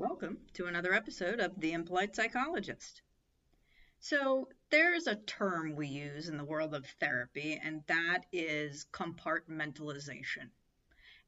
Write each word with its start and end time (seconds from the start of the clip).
Welcome 0.00 0.38
to 0.54 0.64
another 0.64 0.94
episode 0.94 1.40
of 1.40 1.60
The 1.60 1.74
Impolite 1.74 2.16
Psychologist. 2.16 3.02
So, 3.98 4.48
there's 4.70 5.06
a 5.06 5.16
term 5.16 5.76
we 5.76 5.88
use 5.88 6.26
in 6.26 6.38
the 6.38 6.44
world 6.44 6.74
of 6.74 6.86
therapy, 6.98 7.60
and 7.62 7.82
that 7.86 8.20
is 8.32 8.86
compartmentalization. 8.94 10.48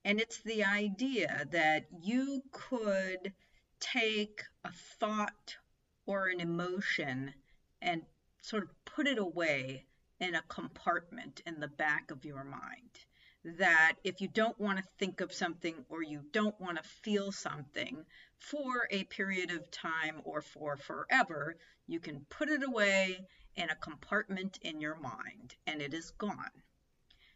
And 0.07 0.19
it's 0.19 0.39
the 0.39 0.65
idea 0.65 1.47
that 1.51 1.85
you 2.03 2.45
could 2.51 3.35
take 3.79 4.41
a 4.65 4.73
thought 4.99 5.59
or 6.07 6.29
an 6.29 6.41
emotion 6.41 7.35
and 7.83 8.01
sort 8.41 8.63
of 8.63 8.71
put 8.87 9.07
it 9.07 9.19
away 9.19 9.85
in 10.19 10.35
a 10.35 10.43
compartment 10.49 11.43
in 11.45 11.61
the 11.61 11.69
back 11.69 12.11
of 12.11 12.25
your 12.25 12.43
mind 12.43 13.05
that 13.45 13.95
if 14.05 14.21
you 14.21 14.29
don't 14.29 14.59
want 14.59 14.79
to 14.79 14.85
think 14.99 15.21
of 15.21 15.33
something 15.33 15.85
or 15.89 16.03
you 16.03 16.23
don't 16.33 16.59
want 16.61 16.77
to 16.77 16.89
feel 16.89 17.33
something 17.33 18.05
for 18.43 18.89
a 18.91 19.05
period 19.05 19.53
of 19.53 19.71
time 19.71 20.21
or 20.25 20.43
for 20.43 20.77
forever, 20.77 21.57
you 21.87 22.01
can 22.01 22.27
put 22.29 22.49
it 22.49 22.63
away 22.63 23.25
in 23.55 23.71
a 23.71 23.77
compartment 23.77 24.59
in 24.63 24.81
your 24.81 24.97
mind 24.97 25.55
and 25.67 25.81
it 25.81 25.95
is 25.95 26.11
gone. 26.11 26.63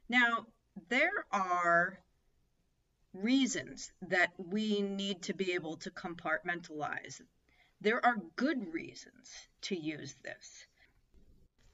Now, 0.09 0.47
there 0.89 1.25
are 1.31 2.01
reasons 3.13 3.93
that 4.03 4.33
we 4.37 4.83
need 4.83 5.23
to 5.23 5.35
be 5.35 5.53
able 5.53 5.77
to 5.79 5.91
compartmentalize. 5.91 7.21
There 7.81 8.05
are 8.05 8.17
good 8.35 8.75
reasons 8.75 9.31
to 9.63 9.77
use 9.77 10.17
this. 10.23 10.67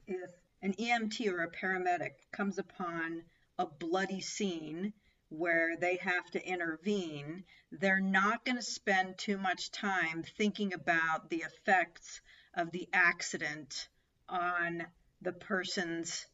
If 0.07 0.30
an 0.60 0.74
EMT 0.74 1.27
or 1.29 1.43
a 1.43 1.51
paramedic 1.51 2.12
comes 2.33 2.59
upon 2.59 3.24
a 3.59 3.66
bloody 3.66 4.21
scene 4.21 4.93
where 5.33 5.77
they 5.77 5.97
have 5.97 6.31
to 6.31 6.47
intervene, 6.47 7.45
they're 7.71 8.01
not 8.01 8.45
going 8.45 8.57
to 8.57 8.63
spend 8.63 9.17
too 9.17 9.39
much 9.39 9.71
time 9.71 10.23
thinking 10.37 10.75
about 10.75 11.31
the 11.31 11.43
effects 11.43 12.21
of 12.55 12.71
the 12.71 12.89
accident 12.93 13.89
on 14.29 14.85
the 15.23 15.33
person's 15.33 16.27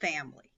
family. 0.00 0.50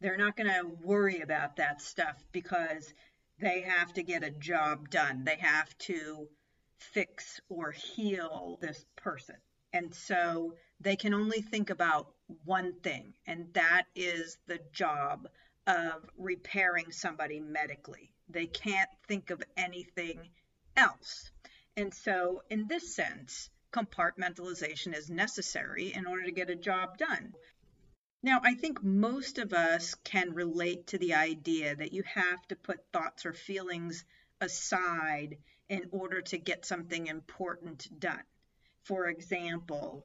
They're 0.00 0.16
not 0.16 0.36
going 0.36 0.50
to 0.50 0.70
worry 0.82 1.20
about 1.20 1.56
that 1.56 1.82
stuff 1.82 2.22
because 2.32 2.94
they 3.40 3.62
have 3.62 3.92
to 3.94 4.02
get 4.02 4.22
a 4.22 4.30
job 4.30 4.88
done. 4.88 5.24
They 5.24 5.36
have 5.36 5.76
to 5.78 6.28
fix 6.78 7.40
or 7.48 7.72
heal 7.72 8.58
this 8.60 8.84
person. 8.96 9.36
And 9.72 9.94
so 9.94 10.54
they 10.80 10.96
can 10.96 11.14
only 11.14 11.42
think 11.42 11.70
about 11.70 12.12
one 12.44 12.80
thing, 12.80 13.14
and 13.26 13.52
that 13.54 13.84
is 13.94 14.38
the 14.46 14.60
job 14.72 15.28
of 15.70 16.04
repairing 16.18 16.90
somebody 16.90 17.38
medically. 17.38 18.10
They 18.28 18.46
can't 18.46 18.90
think 19.06 19.30
of 19.30 19.40
anything 19.56 20.28
else. 20.76 21.30
And 21.76 21.94
so, 21.94 22.42
in 22.50 22.66
this 22.66 22.96
sense, 22.96 23.50
compartmentalization 23.72 24.96
is 24.96 25.08
necessary 25.08 25.92
in 25.92 26.06
order 26.06 26.24
to 26.24 26.32
get 26.32 26.50
a 26.50 26.56
job 26.56 26.98
done. 26.98 27.34
Now, 28.20 28.40
I 28.42 28.54
think 28.54 28.82
most 28.82 29.38
of 29.38 29.52
us 29.52 29.94
can 29.94 30.34
relate 30.34 30.88
to 30.88 30.98
the 30.98 31.14
idea 31.14 31.76
that 31.76 31.92
you 31.92 32.02
have 32.02 32.46
to 32.48 32.56
put 32.56 32.84
thoughts 32.92 33.24
or 33.24 33.32
feelings 33.32 34.04
aside 34.40 35.38
in 35.68 35.88
order 35.92 36.20
to 36.20 36.38
get 36.38 36.66
something 36.66 37.06
important 37.06 37.88
done. 38.00 38.24
For 38.82 39.06
example, 39.06 40.04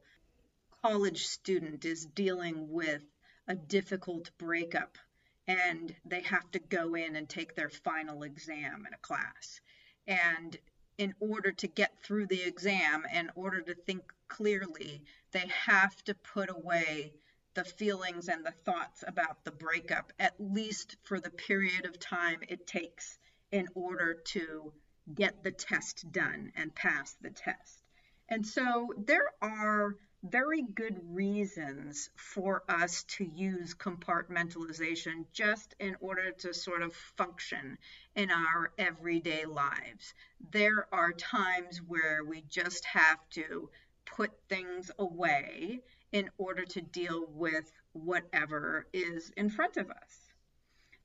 college 0.83 1.25
student 1.25 1.85
is 1.85 2.05
dealing 2.05 2.69
with 2.69 3.01
a 3.47 3.55
difficult 3.55 4.29
breakup 4.37 4.99
and 5.47 5.95
they 6.05 6.21
have 6.21 6.49
to 6.51 6.59
go 6.59 6.95
in 6.95 7.15
and 7.15 7.29
take 7.29 7.55
their 7.55 7.69
final 7.69 8.23
exam 8.23 8.85
in 8.87 8.93
a 8.93 8.97
class. 8.97 9.61
And 10.07 10.57
in 10.97 11.13
order 11.19 11.51
to 11.51 11.67
get 11.67 12.01
through 12.01 12.27
the 12.27 12.41
exam, 12.41 13.03
in 13.13 13.29
order 13.35 13.61
to 13.61 13.75
think 13.75 14.03
clearly, 14.27 15.03
they 15.31 15.47
have 15.65 15.95
to 16.05 16.15
put 16.15 16.49
away 16.49 17.13
the 17.53 17.63
feelings 17.63 18.27
and 18.27 18.45
the 18.45 18.51
thoughts 18.51 19.03
about 19.07 19.43
the 19.43 19.51
breakup, 19.51 20.11
at 20.19 20.33
least 20.39 20.97
for 21.03 21.19
the 21.19 21.29
period 21.29 21.85
of 21.85 21.99
time 21.99 22.39
it 22.47 22.67
takes 22.67 23.17
in 23.51 23.67
order 23.75 24.15
to 24.25 24.73
get 25.13 25.43
the 25.43 25.51
test 25.51 26.11
done 26.11 26.51
and 26.55 26.75
pass 26.75 27.15
the 27.21 27.29
test. 27.29 27.83
And 28.27 28.45
so 28.45 28.93
there 28.97 29.31
are 29.41 29.95
very 30.29 30.63
good 30.63 30.99
reasons 31.13 32.09
for 32.15 32.63
us 32.67 33.03
to 33.03 33.23
use 33.23 33.75
compartmentalization 33.75 35.25
just 35.31 35.75
in 35.79 35.95
order 35.99 36.31
to 36.31 36.53
sort 36.53 36.81
of 36.81 36.95
function 36.95 37.77
in 38.15 38.31
our 38.31 38.71
everyday 38.77 39.45
lives. 39.45 40.13
There 40.51 40.87
are 40.91 41.11
times 41.11 41.77
where 41.77 42.23
we 42.23 42.43
just 42.49 42.85
have 42.85 43.19
to 43.31 43.69
put 44.05 44.31
things 44.49 44.89
away 44.97 45.81
in 46.11 46.29
order 46.37 46.65
to 46.65 46.81
deal 46.81 47.25
with 47.29 47.71
whatever 47.93 48.87
is 48.93 49.31
in 49.37 49.49
front 49.49 49.77
of 49.77 49.91
us. 49.91 50.31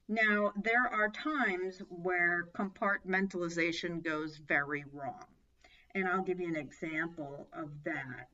Now, 0.08 0.52
there 0.56 0.86
are 0.86 1.10
times 1.10 1.82
where 1.88 2.48
compartmentalization 2.56 4.02
goes 4.02 4.38
very 4.38 4.84
wrong. 4.92 5.26
And 5.94 6.08
I'll 6.08 6.22
give 6.22 6.40
you 6.40 6.48
an 6.48 6.56
example 6.56 7.48
of 7.52 7.70
that 7.84 8.28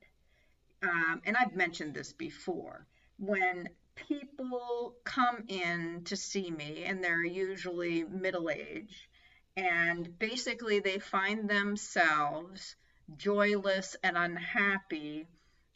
um, 0.83 1.21
and 1.25 1.35
I've 1.35 1.55
mentioned 1.55 1.93
this 1.93 2.13
before, 2.13 2.85
when 3.17 3.69
people 3.95 4.95
come 5.03 5.43
in 5.47 6.03
to 6.05 6.15
see 6.15 6.51
me, 6.51 6.83
and 6.83 7.03
they're 7.03 7.23
usually 7.23 8.03
middle 8.03 8.49
age, 8.49 9.09
and 9.55 10.17
basically 10.19 10.79
they 10.79 10.99
find 10.99 11.49
themselves 11.49 12.75
joyless 13.17 13.95
and 14.03 14.17
unhappy 14.17 15.27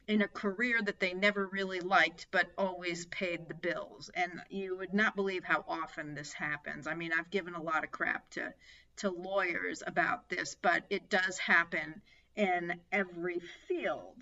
in 0.07 0.21
a 0.21 0.27
career 0.27 0.81
that 0.81 0.99
they 0.99 1.13
never 1.13 1.47
really 1.47 1.79
liked 1.79 2.27
but 2.31 2.51
always 2.57 3.05
paid 3.07 3.47
the 3.47 3.53
bills. 3.53 4.09
And 4.13 4.41
you 4.49 4.77
would 4.77 4.93
not 4.93 5.15
believe 5.15 5.43
how 5.43 5.63
often 5.67 6.13
this 6.13 6.33
happens. 6.33 6.85
I 6.87 6.95
mean 6.95 7.11
i've 7.13 7.31
given 7.31 7.55
a 7.55 7.61
lot 7.61 7.83
of 7.83 7.91
crap 7.91 8.29
to 8.31 8.53
to 8.97 9.09
lawyers 9.09 9.81
about 9.85 10.29
this 10.29 10.55
but 10.61 10.83
it 10.89 11.09
does 11.09 11.37
happen 11.37 12.01
in 12.35 12.79
every 12.91 13.39
field 13.67 14.17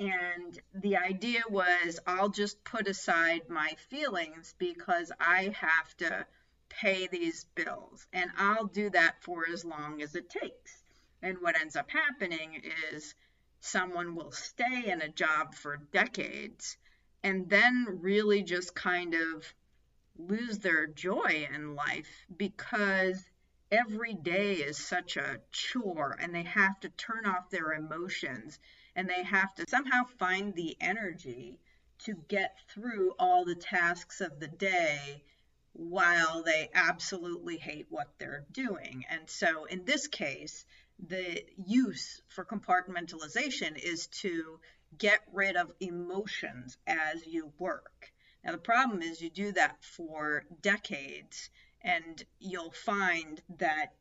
and 0.00 0.58
the 0.74 0.96
idea 0.96 1.42
was 1.50 2.00
I'll 2.06 2.30
just 2.30 2.64
put 2.64 2.88
aside 2.88 3.42
my 3.50 3.74
feelings 3.90 4.54
because 4.58 5.12
I 5.20 5.54
have 5.54 5.96
to 5.98 6.26
pay 6.70 7.06
these 7.06 7.44
bills. 7.54 8.06
And 8.14 8.30
I'll 8.38 8.66
do 8.66 8.88
that 8.90 9.22
for 9.22 9.44
as 9.52 9.62
long 9.62 10.00
as 10.00 10.14
it 10.14 10.30
takes. 10.30 10.82
And 11.20 11.36
what 11.42 11.60
ends 11.60 11.76
up 11.76 11.90
happening 11.90 12.62
is 12.92 13.14
someone 13.60 14.14
will 14.14 14.32
stay 14.32 14.90
in 14.90 15.02
a 15.02 15.08
job 15.10 15.54
for 15.54 15.76
decades 15.92 16.78
and 17.22 17.50
then 17.50 17.98
really 18.00 18.42
just 18.42 18.74
kind 18.74 19.14
of 19.14 19.54
lose 20.16 20.60
their 20.60 20.86
joy 20.86 21.46
in 21.54 21.74
life 21.74 22.24
because 22.34 23.22
every 23.70 24.14
day 24.14 24.54
is 24.54 24.78
such 24.78 25.18
a 25.18 25.40
chore 25.52 26.16
and 26.18 26.34
they 26.34 26.42
have 26.44 26.80
to 26.80 26.88
turn 26.88 27.26
off 27.26 27.50
their 27.50 27.72
emotions 27.72 28.58
and 29.00 29.08
they 29.08 29.22
have 29.22 29.54
to 29.54 29.64
somehow 29.66 30.02
find 30.18 30.54
the 30.54 30.76
energy 30.78 31.58
to 32.00 32.14
get 32.28 32.54
through 32.68 33.14
all 33.18 33.46
the 33.46 33.54
tasks 33.54 34.20
of 34.20 34.38
the 34.38 34.46
day 34.46 35.22
while 35.72 36.42
they 36.42 36.68
absolutely 36.74 37.56
hate 37.56 37.86
what 37.88 38.08
they're 38.18 38.44
doing. 38.52 39.06
And 39.08 39.22
so 39.24 39.64
in 39.64 39.86
this 39.86 40.06
case, 40.06 40.66
the 40.98 41.42
use 41.56 42.20
for 42.28 42.44
compartmentalization 42.44 43.82
is 43.82 44.08
to 44.08 44.60
get 44.98 45.20
rid 45.32 45.56
of 45.56 45.72
emotions 45.80 46.76
as 46.86 47.26
you 47.26 47.54
work. 47.58 48.12
Now, 48.44 48.52
the 48.52 48.58
problem 48.58 49.00
is 49.00 49.22
you 49.22 49.30
do 49.30 49.52
that 49.52 49.82
for 49.82 50.44
decades, 50.60 51.48
and 51.80 52.22
you'll 52.38 52.72
find 52.72 53.40
that 53.60 53.94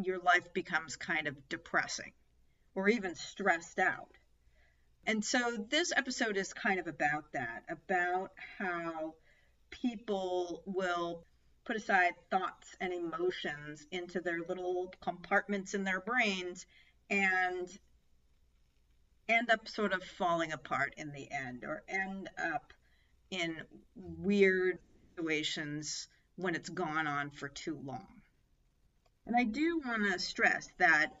your 0.00 0.20
life 0.20 0.52
becomes 0.52 0.94
kind 0.94 1.26
of 1.26 1.48
depressing 1.48 2.12
or 2.76 2.88
even 2.88 3.16
stressed 3.16 3.80
out. 3.80 4.16
And 5.06 5.24
so 5.24 5.64
this 5.70 5.92
episode 5.96 6.36
is 6.36 6.52
kind 6.52 6.80
of 6.80 6.88
about 6.88 7.32
that, 7.32 7.62
about 7.68 8.32
how 8.58 9.14
people 9.70 10.62
will 10.66 11.24
put 11.64 11.76
aside 11.76 12.14
thoughts 12.30 12.76
and 12.80 12.92
emotions 12.92 13.86
into 13.92 14.20
their 14.20 14.40
little 14.48 14.92
compartments 15.00 15.74
in 15.74 15.84
their 15.84 16.00
brains 16.00 16.66
and 17.08 17.68
end 19.28 19.50
up 19.50 19.68
sort 19.68 19.92
of 19.92 20.02
falling 20.02 20.52
apart 20.52 20.94
in 20.96 21.12
the 21.12 21.30
end 21.30 21.62
or 21.64 21.84
end 21.88 22.28
up 22.38 22.72
in 23.30 23.62
weird 23.94 24.78
situations 25.14 26.08
when 26.36 26.54
it's 26.54 26.68
gone 26.68 27.06
on 27.06 27.30
for 27.30 27.48
too 27.48 27.78
long. 27.84 28.22
And 29.26 29.36
I 29.36 29.44
do 29.44 29.80
want 29.84 30.02
to 30.12 30.18
stress 30.18 30.68
that 30.78 31.12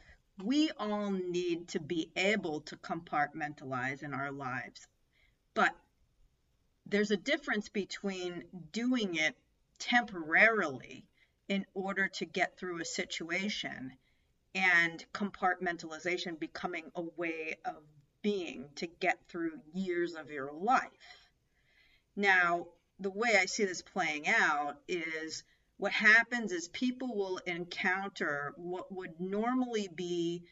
we 0.42 0.70
all 0.78 1.10
need 1.10 1.68
to 1.68 1.80
be 1.80 2.10
able 2.16 2.60
to 2.62 2.76
compartmentalize 2.76 4.02
in 4.02 4.12
our 4.12 4.30
lives. 4.30 4.86
But 5.54 5.74
there's 6.84 7.10
a 7.10 7.16
difference 7.16 7.68
between 7.68 8.44
doing 8.72 9.16
it 9.16 9.36
temporarily 9.78 11.04
in 11.48 11.64
order 11.74 12.08
to 12.08 12.24
get 12.24 12.58
through 12.58 12.80
a 12.80 12.84
situation 12.84 13.92
and 14.54 15.04
compartmentalization 15.12 16.38
becoming 16.38 16.90
a 16.94 17.02
way 17.16 17.56
of 17.64 17.76
being 18.22 18.64
to 18.76 18.86
get 18.86 19.18
through 19.28 19.60
years 19.72 20.14
of 20.14 20.30
your 20.30 20.52
life. 20.52 21.30
Now, 22.16 22.66
the 22.98 23.10
way 23.10 23.36
I 23.38 23.44
see 23.46 23.64
this 23.64 23.82
playing 23.82 24.26
out 24.28 24.76
is 24.88 25.44
what 25.78 25.92
happens 25.92 26.52
is 26.52 26.68
people 26.68 27.14
will 27.14 27.38
encounter 27.46 28.54
what 28.56 28.90
would 28.90 29.20
normally 29.20 29.88
be 29.94 30.42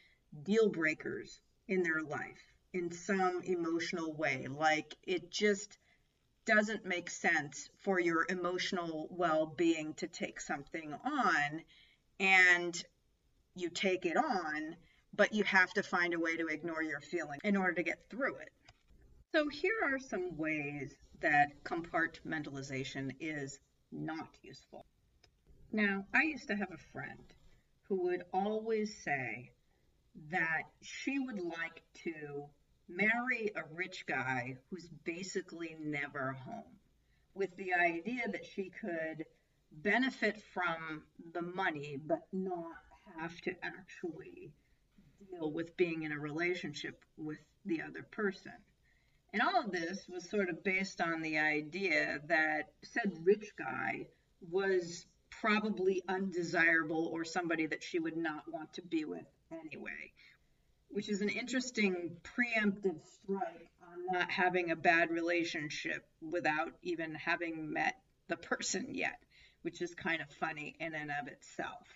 deal 0.42 0.68
breakers 0.68 1.40
in 1.66 1.82
their 1.82 2.02
life 2.02 2.52
in 2.74 2.90
some 2.90 3.40
emotional 3.44 4.12
way. 4.14 4.46
Like 4.48 4.94
it 5.04 5.30
just 5.30 5.78
doesn't 6.44 6.84
make 6.84 7.08
sense 7.08 7.70
for 7.78 7.98
your 7.98 8.26
emotional 8.28 9.08
well 9.10 9.46
being 9.46 9.94
to 9.94 10.06
take 10.06 10.40
something 10.40 10.92
on 10.92 11.62
and 12.20 12.84
you 13.54 13.70
take 13.70 14.04
it 14.04 14.16
on, 14.16 14.76
but 15.14 15.32
you 15.32 15.44
have 15.44 15.72
to 15.72 15.82
find 15.82 16.12
a 16.12 16.18
way 16.18 16.36
to 16.36 16.48
ignore 16.48 16.82
your 16.82 17.00
feeling 17.00 17.38
in 17.44 17.56
order 17.56 17.74
to 17.74 17.82
get 17.82 18.10
through 18.10 18.36
it. 18.36 18.50
So, 19.32 19.48
here 19.48 19.80
are 19.82 19.98
some 19.98 20.36
ways 20.36 20.94
that 21.20 21.64
compartmentalization 21.64 23.14
is 23.20 23.58
not 23.90 24.28
useful. 24.42 24.84
Now, 25.74 26.06
I 26.14 26.22
used 26.22 26.46
to 26.46 26.54
have 26.54 26.70
a 26.70 26.92
friend 26.92 27.34
who 27.88 28.04
would 28.04 28.22
always 28.32 28.96
say 29.02 29.50
that 30.30 30.62
she 30.82 31.18
would 31.18 31.40
like 31.40 31.82
to 32.04 32.44
marry 32.88 33.50
a 33.56 33.64
rich 33.74 34.06
guy 34.06 34.56
who's 34.70 34.88
basically 35.02 35.74
never 35.80 36.34
home, 36.46 36.78
with 37.34 37.56
the 37.56 37.74
idea 37.74 38.22
that 38.28 38.44
she 38.44 38.70
could 38.70 39.24
benefit 39.72 40.40
from 40.52 41.02
the 41.32 41.42
money 41.42 41.98
but 42.06 42.22
not 42.32 42.76
have 43.18 43.36
to 43.40 43.56
actually 43.64 44.52
deal 45.28 45.50
with 45.50 45.76
being 45.76 46.04
in 46.04 46.12
a 46.12 46.20
relationship 46.20 47.04
with 47.16 47.40
the 47.64 47.82
other 47.82 48.06
person. 48.12 48.52
And 49.32 49.42
all 49.42 49.58
of 49.64 49.72
this 49.72 50.06
was 50.08 50.30
sort 50.30 50.50
of 50.50 50.62
based 50.62 51.00
on 51.00 51.20
the 51.20 51.38
idea 51.38 52.20
that 52.28 52.70
said 52.84 53.10
rich 53.24 53.50
guy 53.58 54.06
was 54.40 55.04
probably 55.44 56.02
undesirable 56.08 57.10
or 57.12 57.24
somebody 57.24 57.66
that 57.66 57.82
she 57.82 57.98
would 57.98 58.16
not 58.16 58.44
want 58.50 58.72
to 58.72 58.82
be 58.82 59.04
with 59.04 59.26
anyway 59.52 60.10
which 60.94 61.08
is 61.08 61.20
an 61.22 61.28
interesting 61.28 62.16
preemptive 62.22 63.00
strike 63.04 63.68
on 63.82 64.06
not 64.12 64.30
having 64.30 64.70
a 64.70 64.76
bad 64.76 65.10
relationship 65.10 66.06
without 66.22 66.72
even 66.82 67.16
having 67.16 67.72
met 67.72 67.96
the 68.28 68.36
person 68.36 68.94
yet, 68.94 69.20
which 69.62 69.82
is 69.82 69.92
kind 69.92 70.22
of 70.22 70.30
funny 70.38 70.76
in 70.78 70.94
and 70.94 71.10
of 71.10 71.26
itself. 71.26 71.88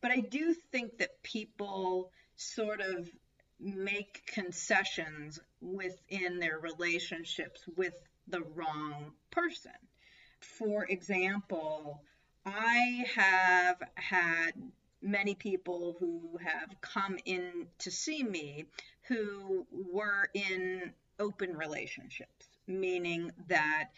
But 0.00 0.12
I 0.12 0.20
do 0.20 0.54
think 0.70 0.98
that 0.98 1.20
people 1.24 2.12
sort 2.36 2.80
of 2.80 3.10
make 3.58 4.22
concessions 4.32 5.40
within 5.60 6.38
their 6.38 6.60
relationships 6.60 7.64
with 7.76 7.94
the 8.28 8.42
wrong 8.54 9.10
person. 9.32 9.72
For 10.38 10.84
example, 10.84 12.04
I 12.50 13.04
have 13.14 13.82
had 13.94 14.52
many 15.02 15.34
people 15.34 15.96
who 15.98 16.38
have 16.38 16.80
come 16.80 17.18
in 17.26 17.68
to 17.78 17.90
see 17.90 18.22
me 18.22 18.64
who 19.02 19.66
were 19.70 20.30
in 20.32 20.94
open 21.18 21.56
relationships, 21.56 22.48
meaning 22.66 23.32
that 23.48 23.90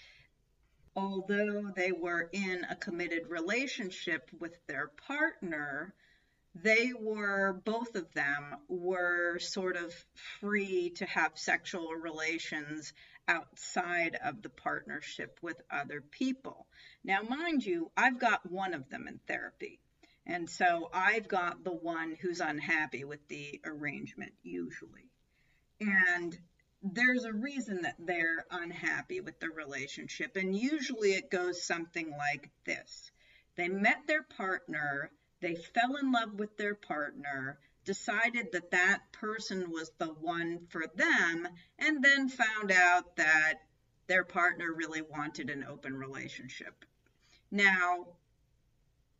although 0.96 1.70
they 1.74 1.92
were 1.92 2.28
in 2.32 2.64
a 2.68 2.74
committed 2.74 3.28
relationship 3.28 4.28
with 4.40 4.54
their 4.66 4.88
partner, 4.88 5.94
they 6.54 6.92
were, 6.92 7.52
both 7.52 7.94
of 7.94 8.12
them 8.14 8.56
were 8.68 9.38
sort 9.38 9.76
of 9.76 9.94
free 10.40 10.90
to 10.96 11.06
have 11.06 11.38
sexual 11.38 11.92
relations 11.94 12.92
outside 13.28 14.18
of 14.24 14.42
the 14.42 14.48
partnership 14.48 15.38
with 15.42 15.60
other 15.70 16.00
people. 16.00 16.66
Now, 17.04 17.22
mind 17.22 17.64
you, 17.64 17.90
I've 17.96 18.18
got 18.18 18.50
one 18.50 18.74
of 18.74 18.88
them 18.90 19.06
in 19.08 19.20
therapy. 19.26 19.80
And 20.26 20.48
so 20.48 20.90
I've 20.92 21.28
got 21.28 21.64
the 21.64 21.72
one 21.72 22.16
who's 22.20 22.40
unhappy 22.40 23.04
with 23.04 23.26
the 23.28 23.60
arrangement, 23.64 24.32
usually. 24.42 25.10
And 25.80 26.38
there's 26.82 27.24
a 27.24 27.32
reason 27.32 27.82
that 27.82 27.96
they're 27.98 28.46
unhappy 28.50 29.20
with 29.20 29.38
the 29.40 29.50
relationship. 29.50 30.36
And 30.36 30.56
usually 30.56 31.12
it 31.12 31.30
goes 31.30 31.62
something 31.62 32.10
like 32.10 32.50
this 32.64 33.10
they 33.56 33.68
met 33.68 34.06
their 34.06 34.22
partner, 34.22 35.10
they 35.40 35.54
fell 35.54 35.96
in 35.96 36.12
love 36.12 36.34
with 36.34 36.56
their 36.56 36.74
partner, 36.74 37.58
decided 37.84 38.52
that 38.52 38.70
that 38.70 39.00
person 39.12 39.70
was 39.70 39.90
the 39.98 40.06
one 40.06 40.66
for 40.68 40.84
them, 40.94 41.48
and 41.78 42.02
then 42.02 42.28
found 42.28 42.70
out 42.70 43.16
that 43.16 43.54
their 44.06 44.24
partner 44.24 44.72
really 44.72 45.02
wanted 45.02 45.50
an 45.50 45.64
open 45.68 45.96
relationship. 45.96 46.84
Now, 47.50 48.06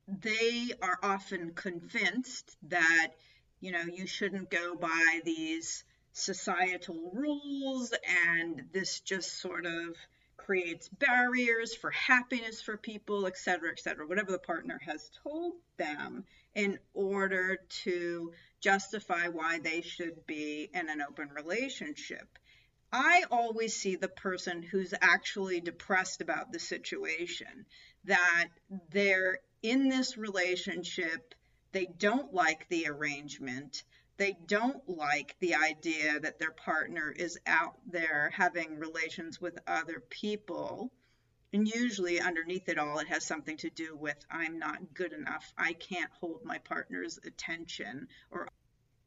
they 0.08 0.72
are 0.82 0.98
often 1.02 1.52
convinced 1.52 2.56
that, 2.68 3.12
you 3.60 3.72
know, 3.72 3.82
you 3.82 4.06
shouldn't 4.06 4.50
go 4.50 4.74
by 4.74 5.20
these 5.24 5.84
societal 6.12 7.12
rules 7.14 7.94
and 8.34 8.64
this 8.72 9.00
just 9.00 9.40
sort 9.40 9.64
of 9.64 9.96
creates 10.36 10.88
barriers 10.88 11.74
for 11.74 11.90
happiness 11.90 12.60
for 12.60 12.76
people, 12.76 13.26
et 13.26 13.36
cetera, 13.36 13.70
et 13.70 13.78
cetera, 13.78 14.06
whatever 14.06 14.32
the 14.32 14.38
partner 14.38 14.80
has 14.84 15.10
told 15.22 15.54
them 15.76 16.24
in 16.54 16.78
order 16.94 17.58
to 17.68 18.32
justify 18.60 19.28
why 19.28 19.58
they 19.58 19.80
should 19.82 20.26
be 20.26 20.68
in 20.72 20.88
an 20.88 21.02
open 21.02 21.30
relationship. 21.30 22.38
I 22.92 23.24
always 23.30 23.74
see 23.74 23.96
the 23.96 24.08
person 24.08 24.62
who's 24.62 24.94
actually 25.00 25.60
depressed 25.60 26.20
about 26.20 26.52
the 26.52 26.58
situation, 26.58 27.66
that 28.04 28.48
they're 28.90 29.38
in 29.62 29.88
this 29.88 30.16
relationship, 30.16 31.34
they 31.72 31.86
don't 31.98 32.32
like 32.34 32.68
the 32.68 32.88
arrangement. 32.88 33.84
They 34.16 34.36
don't 34.46 34.86
like 34.88 35.36
the 35.40 35.54
idea 35.54 36.18
that 36.20 36.38
their 36.38 36.50
partner 36.50 37.10
is 37.10 37.38
out 37.46 37.76
there 37.86 38.30
having 38.34 38.78
relations 38.78 39.40
with 39.40 39.58
other 39.66 40.02
people. 40.10 40.92
And 41.52 41.66
usually, 41.66 42.20
underneath 42.20 42.68
it 42.68 42.78
all, 42.78 43.00
it 43.00 43.08
has 43.08 43.26
something 43.26 43.56
to 43.58 43.70
do 43.70 43.96
with 43.96 44.16
I'm 44.30 44.60
not 44.60 44.94
good 44.94 45.12
enough. 45.12 45.52
I 45.58 45.72
can't 45.72 46.10
hold 46.20 46.44
my 46.44 46.58
partner's 46.58 47.18
attention, 47.24 48.06
or 48.30 48.48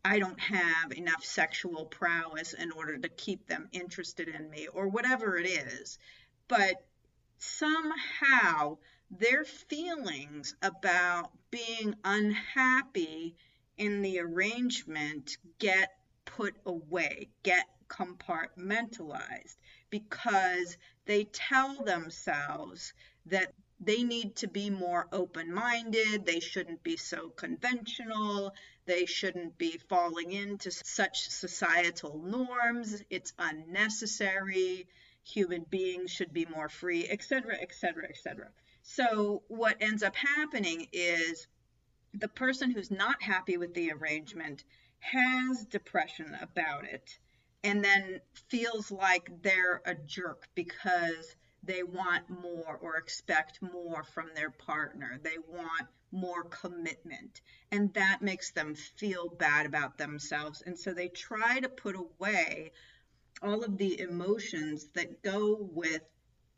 I 0.03 0.19
don't 0.19 0.39
have 0.39 0.91
enough 0.91 1.23
sexual 1.23 1.85
prowess 1.85 2.51
in 2.51 2.71
order 2.73 2.97
to 2.97 3.07
keep 3.07 3.47
them 3.47 3.69
interested 3.71 4.27
in 4.27 4.49
me, 4.49 4.67
or 4.67 4.89
whatever 4.89 5.37
it 5.37 5.47
is. 5.47 5.97
But 6.49 6.85
somehow 7.37 8.77
their 9.09 9.45
feelings 9.45 10.55
about 10.61 11.31
being 11.49 11.95
unhappy 12.03 13.37
in 13.77 14.01
the 14.01 14.19
arrangement 14.19 15.37
get 15.59 15.95
put 16.25 16.55
away, 16.65 17.29
get 17.43 17.67
compartmentalized 17.87 19.55
because 19.93 20.75
they 21.05 21.23
tell 21.25 21.83
themselves 21.83 22.93
that 23.27 23.53
they 23.79 24.01
need 24.01 24.35
to 24.35 24.47
be 24.47 24.71
more 24.71 25.07
open 25.11 25.53
minded, 25.53 26.25
they 26.25 26.39
shouldn't 26.39 26.81
be 26.81 26.97
so 26.97 27.29
conventional, 27.29 28.51
they 28.87 29.05
shouldn't 29.05 29.55
be 29.59 29.79
falling 29.89 30.31
into 30.31 30.71
such 30.71 31.29
societal 31.29 32.17
norms, 32.25 33.03
it's 33.11 33.33
unnecessary, 33.37 34.87
human 35.21 35.63
beings 35.69 36.09
should 36.09 36.33
be 36.33 36.47
more 36.47 36.69
free, 36.69 37.07
etc., 37.07 37.55
etc., 37.61 38.05
etc. 38.09 38.47
So 38.81 39.43
what 39.47 39.77
ends 39.79 40.01
up 40.01 40.15
happening 40.15 40.87
is 40.91 41.45
the 42.15 42.29
person 42.29 42.71
who's 42.71 42.89
not 42.89 43.21
happy 43.21 43.57
with 43.57 43.75
the 43.75 43.91
arrangement 43.91 44.63
has 45.01 45.65
depression 45.65 46.35
about 46.41 46.85
it 46.85 47.19
and 47.63 47.83
then 47.83 48.19
feels 48.49 48.91
like 48.91 49.29
they're 49.41 49.81
a 49.85 49.95
jerk 49.95 50.47
because 50.55 51.35
they 51.63 51.81
want 51.81 52.29
more 52.29 52.77
or 52.81 52.97
expect 52.97 53.61
more 53.61 54.03
from 54.03 54.29
their 54.35 54.51
partner. 54.51 55.19
They 55.23 55.37
want 55.47 55.87
more 56.11 56.43
commitment. 56.43 57.41
And 57.71 57.93
that 57.93 58.21
makes 58.21 58.51
them 58.51 58.75
feel 58.75 59.29
bad 59.29 59.65
about 59.65 59.97
themselves. 59.97 60.61
And 60.65 60.77
so 60.77 60.93
they 60.93 61.07
try 61.07 61.59
to 61.59 61.69
put 61.69 61.95
away 61.95 62.71
all 63.41 63.63
of 63.63 63.77
the 63.77 63.99
emotions 63.99 64.87
that 64.93 65.23
go 65.23 65.57
with 65.59 66.01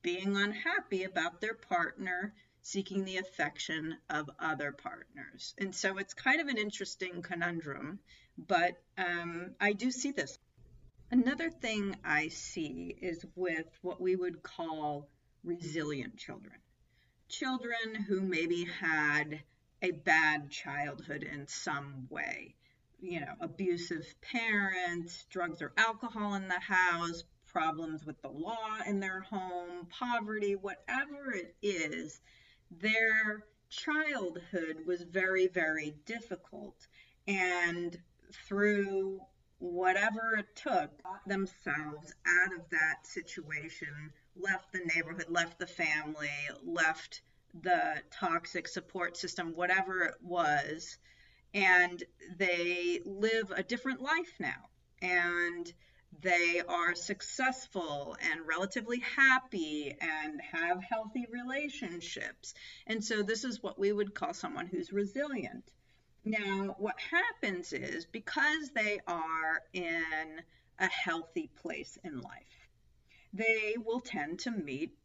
being 0.02 0.36
unhappy 0.38 1.04
about 1.04 1.40
their 1.42 1.56
partner, 1.56 2.34
seeking 2.62 3.06
the 3.06 3.18
affection 3.18 3.98
of 4.10 4.30
other 4.40 4.72
partners. 4.72 5.56
And 5.58 5.74
so 5.74 5.98
it's 5.98 6.14
kind 6.14 6.42
of 6.42 6.48
an 6.48 6.58
interesting 6.58 7.22
conundrum, 7.22 8.00
but 8.38 8.82
um, 8.98 9.52
I 9.60 9.74
do 9.74 9.90
see 9.90 10.12
this. 10.12 10.38
Another 11.12 11.52
thing 11.52 11.96
I 12.04 12.30
see 12.30 12.98
is 13.00 13.26
with 13.36 13.68
what 13.82 14.02
we 14.02 14.16
would 14.16 14.42
call 14.42 15.08
resilient 15.44 16.18
children. 16.18 16.60
Children 17.30 17.96
who 18.08 18.22
maybe 18.22 18.66
had 18.66 19.44
a 19.82 19.92
bad 19.92 20.50
childhood 20.50 21.22
in 21.24 21.48
some 21.48 22.08
way. 22.10 22.56
You 23.00 23.20
know, 23.20 23.34
abusive 23.40 24.16
parents, 24.22 25.26
drugs 25.30 25.62
or 25.62 25.74
alcohol 25.78 26.34
in 26.34 26.48
the 26.48 26.60
house, 26.60 27.24
problems 27.46 28.04
with 28.04 28.20
the 28.22 28.30
law 28.30 28.80
in 28.88 29.00
their 29.00 29.22
home, 29.22 29.88
poverty, 29.90 30.56
whatever 30.56 31.32
it 31.34 31.56
is, 31.62 32.20
their 32.72 33.46
childhood 33.70 34.78
was 34.88 35.04
very, 35.04 35.48
very 35.48 35.96
difficult. 36.06 36.88
And 37.28 37.98
through 38.48 39.22
whatever 39.60 40.36
it 40.38 40.56
took, 40.56 41.02
got 41.04 41.28
themselves 41.28 42.14
out 42.28 42.54
of 42.54 42.70
that 42.70 43.06
situation, 43.06 44.12
left 44.36 44.72
the 44.74 44.82
neighborhood, 44.94 45.26
left 45.30 45.60
the 45.60 45.68
family, 45.68 46.30
left 46.64 47.22
the 47.62 48.02
toxic 48.12 48.68
support 48.68 49.18
system, 49.18 49.56
whatever 49.56 50.04
it 50.04 50.16
was, 50.22 50.98
and 51.54 52.04
they 52.38 53.00
live 53.06 53.52
a 53.52 53.64
different 53.64 54.02
life 54.02 54.34
now. 54.40 54.70
And 55.02 55.72
they 56.22 56.62
are 56.68 56.96
successful 56.96 58.16
and 58.22 58.48
relatively 58.48 59.00
happy 59.00 59.96
and 60.00 60.42
have 60.42 60.82
healthy 60.84 61.26
relationships. 61.30 62.54
And 62.88 63.04
so, 63.04 63.22
this 63.22 63.44
is 63.44 63.62
what 63.62 63.78
we 63.78 63.92
would 63.92 64.14
call 64.14 64.34
someone 64.34 64.68
who's 64.68 64.94
resilient. 64.94 65.72
Now, 66.28 66.76
what 66.80 67.00
happens 67.00 67.72
is 67.72 68.08
because 68.08 68.72
they 68.72 69.00
are 69.08 69.62
in 69.74 70.42
a 70.80 70.88
healthy 70.88 71.52
place 71.56 72.00
in 72.04 72.20
life, 72.20 72.70
they 73.32 73.76
will 73.78 74.02
tend 74.02 74.40
to 74.40 74.52
meet 74.52 74.98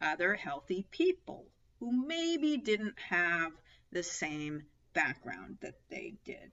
other 0.00 0.34
healthy 0.34 0.86
people 0.92 1.46
who 1.80 2.06
maybe 2.06 2.58
didn't 2.58 2.98
have 2.98 3.52
the 3.90 4.04
same 4.04 4.62
background 4.92 5.58
that 5.62 5.80
they 5.90 6.14
did. 6.24 6.52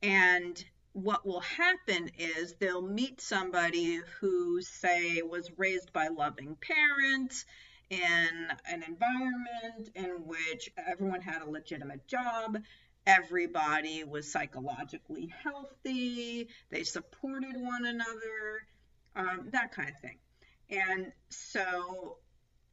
And 0.00 0.64
what 0.92 1.26
will 1.26 1.40
happen 1.40 2.10
is 2.18 2.54
they'll 2.54 2.86
meet 2.86 3.20
somebody 3.20 4.00
who, 4.20 4.62
say, 4.62 5.22
was 5.22 5.50
raised 5.58 5.92
by 5.92 6.08
loving 6.08 6.56
parents 6.56 7.44
in 7.90 8.48
an 8.68 8.82
environment 8.82 9.90
in 9.94 10.26
which 10.26 10.70
everyone 10.76 11.20
had 11.20 11.42
a 11.42 11.50
legitimate 11.50 12.06
job, 12.06 12.58
everybody 13.06 14.04
was 14.04 14.30
psychologically 14.30 15.32
healthy, 15.42 16.48
they 16.70 16.82
supported 16.82 17.54
one 17.54 17.86
another, 17.86 18.66
um, 19.14 19.48
that 19.52 19.72
kind 19.72 19.90
of 19.90 20.00
thing. 20.00 20.18
And 20.68 21.12
so 21.28 22.18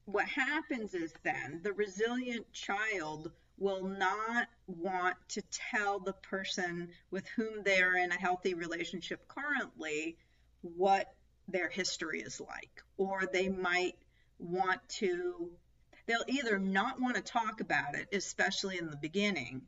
what 0.06 0.26
happens 0.26 0.94
is 0.94 1.14
then 1.24 1.62
the 1.64 1.74
resilient 1.74 2.52
child 2.52 3.32
will 3.58 3.84
not 3.84 4.48
want 4.68 5.16
to 5.30 5.42
tell 5.72 6.00
the 6.00 6.14
person 6.14 6.90
with 7.12 7.28
whom 7.36 7.64
they're 7.64 7.96
in 7.96 8.12
a 8.12 8.16
healthy 8.16 8.56
relationship 8.56 9.28
currently 9.28 10.18
what 10.62 11.14
their 11.48 11.70
history 11.70 12.22
is 12.22 12.42
like. 12.42 12.82
Or 12.98 13.30
they 13.32 13.50
might 13.50 13.96
want 14.40 14.82
to, 14.98 15.52
they'll 16.08 16.26
either 16.28 16.58
not 16.58 17.00
want 17.00 17.16
to 17.16 17.22
talk 17.22 17.62
about 17.62 17.96
it, 17.96 18.08
especially 18.12 18.80
in 18.80 18.90
the 18.90 18.98
beginning, 18.98 19.62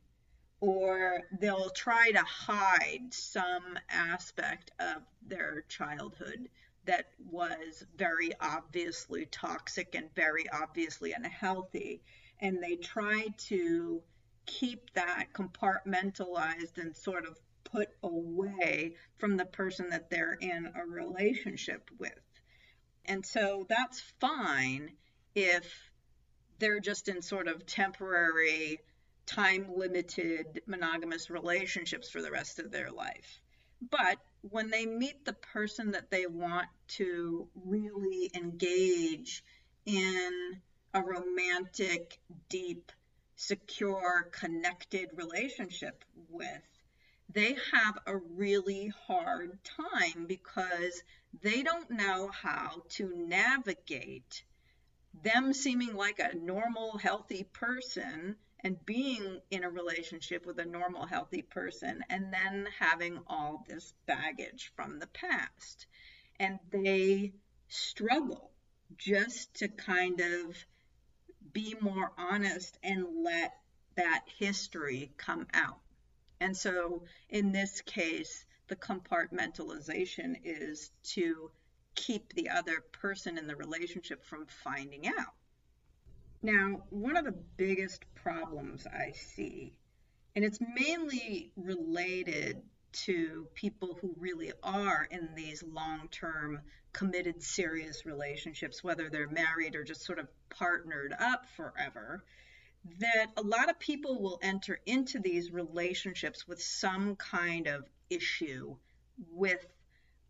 or 0.60 1.22
they'll 1.38 1.70
try 1.70 2.10
to 2.10 2.22
hide 2.22 3.08
some 3.10 3.78
aspect 3.90 4.70
of 4.80 5.02
their 5.26 5.64
childhood 5.68 6.48
that 6.86 7.06
was 7.30 7.84
very 7.96 8.30
obviously 8.40 9.26
toxic 9.26 9.94
and 9.94 10.14
very 10.14 10.48
obviously 10.50 11.12
unhealthy. 11.12 12.00
And 12.40 12.62
they 12.62 12.76
try 12.76 13.26
to 13.48 14.02
keep 14.46 14.92
that 14.94 15.26
compartmentalized 15.34 16.78
and 16.78 16.96
sort 16.96 17.26
of 17.26 17.38
put 17.64 17.88
away 18.02 18.94
from 19.18 19.36
the 19.36 19.44
person 19.44 19.90
that 19.90 20.08
they're 20.08 20.38
in 20.40 20.70
a 20.74 20.86
relationship 20.86 21.90
with. 21.98 22.12
And 23.04 23.24
so 23.26 23.66
that's 23.68 24.00
fine 24.20 24.92
if 25.34 25.90
they're 26.58 26.80
just 26.80 27.08
in 27.08 27.22
sort 27.22 27.48
of 27.48 27.66
temporary, 27.66 28.78
time 29.26 29.66
limited 29.76 30.62
monogamous 30.66 31.28
relationships 31.30 32.08
for 32.08 32.22
the 32.22 32.30
rest 32.30 32.58
of 32.58 32.70
their 32.70 32.90
life. 32.90 33.40
But 33.90 34.18
when 34.40 34.70
they 34.70 34.86
meet 34.86 35.24
the 35.24 35.34
person 35.34 35.90
that 35.90 36.10
they 36.10 36.26
want 36.26 36.68
to 36.88 37.48
really 37.54 38.30
engage 38.34 39.44
in 39.84 40.60
a 40.94 41.02
romantic, 41.02 42.18
deep, 42.48 42.92
secure, 43.34 44.30
connected 44.32 45.10
relationship 45.14 46.04
with, 46.30 46.62
they 47.28 47.56
have 47.72 47.98
a 48.06 48.16
really 48.16 48.92
hard 49.06 49.58
time 49.64 50.26
because 50.26 51.02
they 51.42 51.62
don't 51.62 51.90
know 51.90 52.28
how 52.28 52.82
to 52.90 53.12
navigate 53.14 54.44
them 55.22 55.52
seeming 55.52 55.94
like 55.96 56.18
a 56.18 56.36
normal, 56.36 56.98
healthy 56.98 57.44
person 57.52 58.36
and 58.60 58.84
being 58.86 59.40
in 59.50 59.64
a 59.64 59.70
relationship 59.70 60.46
with 60.46 60.58
a 60.58 60.64
normal, 60.64 61.06
healthy 61.06 61.42
person, 61.42 62.02
and 62.08 62.32
then 62.32 62.66
having 62.78 63.18
all 63.26 63.64
this 63.68 63.94
baggage 64.06 64.72
from 64.74 64.98
the 64.98 65.06
past. 65.08 65.86
And 66.40 66.58
they 66.70 67.32
struggle 67.68 68.50
just 68.96 69.54
to 69.54 69.68
kind 69.68 70.20
of 70.20 70.56
be 71.52 71.74
more 71.80 72.12
honest 72.18 72.78
and 72.82 73.24
let 73.24 73.54
that 73.96 74.24
history 74.38 75.12
come 75.16 75.46
out. 75.54 75.80
And 76.40 76.56
so 76.56 77.04
in 77.28 77.52
this 77.52 77.80
case, 77.80 78.44
the 78.68 78.76
compartmentalization 78.76 80.36
is 80.44 80.90
to 81.14 81.50
keep 81.94 82.32
the 82.34 82.50
other 82.50 82.84
person 82.92 83.38
in 83.38 83.46
the 83.46 83.56
relationship 83.56 84.24
from 84.24 84.46
finding 84.46 85.06
out. 85.06 85.34
Now, 86.42 86.84
one 86.90 87.16
of 87.16 87.24
the 87.24 87.32
biggest 87.56 88.04
problems 88.14 88.86
I 88.86 89.12
see, 89.12 89.78
and 90.34 90.44
it's 90.44 90.60
mainly 90.60 91.52
related 91.56 92.62
to 93.04 93.46
people 93.54 93.98
who 94.00 94.14
really 94.18 94.52
are 94.62 95.06
in 95.10 95.34
these 95.34 95.62
long 95.62 96.08
term, 96.10 96.60
committed, 96.92 97.42
serious 97.42 98.06
relationships, 98.06 98.82
whether 98.82 99.10
they're 99.10 99.28
married 99.28 99.74
or 99.74 99.84
just 99.84 100.02
sort 100.02 100.18
of 100.18 100.28
partnered 100.50 101.14
up 101.18 101.46
forever, 101.56 102.24
that 103.00 103.26
a 103.36 103.42
lot 103.42 103.68
of 103.68 103.78
people 103.78 104.22
will 104.22 104.38
enter 104.42 104.78
into 104.86 105.18
these 105.18 105.50
relationships 105.50 106.46
with 106.46 106.62
some 106.62 107.16
kind 107.16 107.66
of 107.66 107.88
issue 108.08 108.76
with 109.30 109.66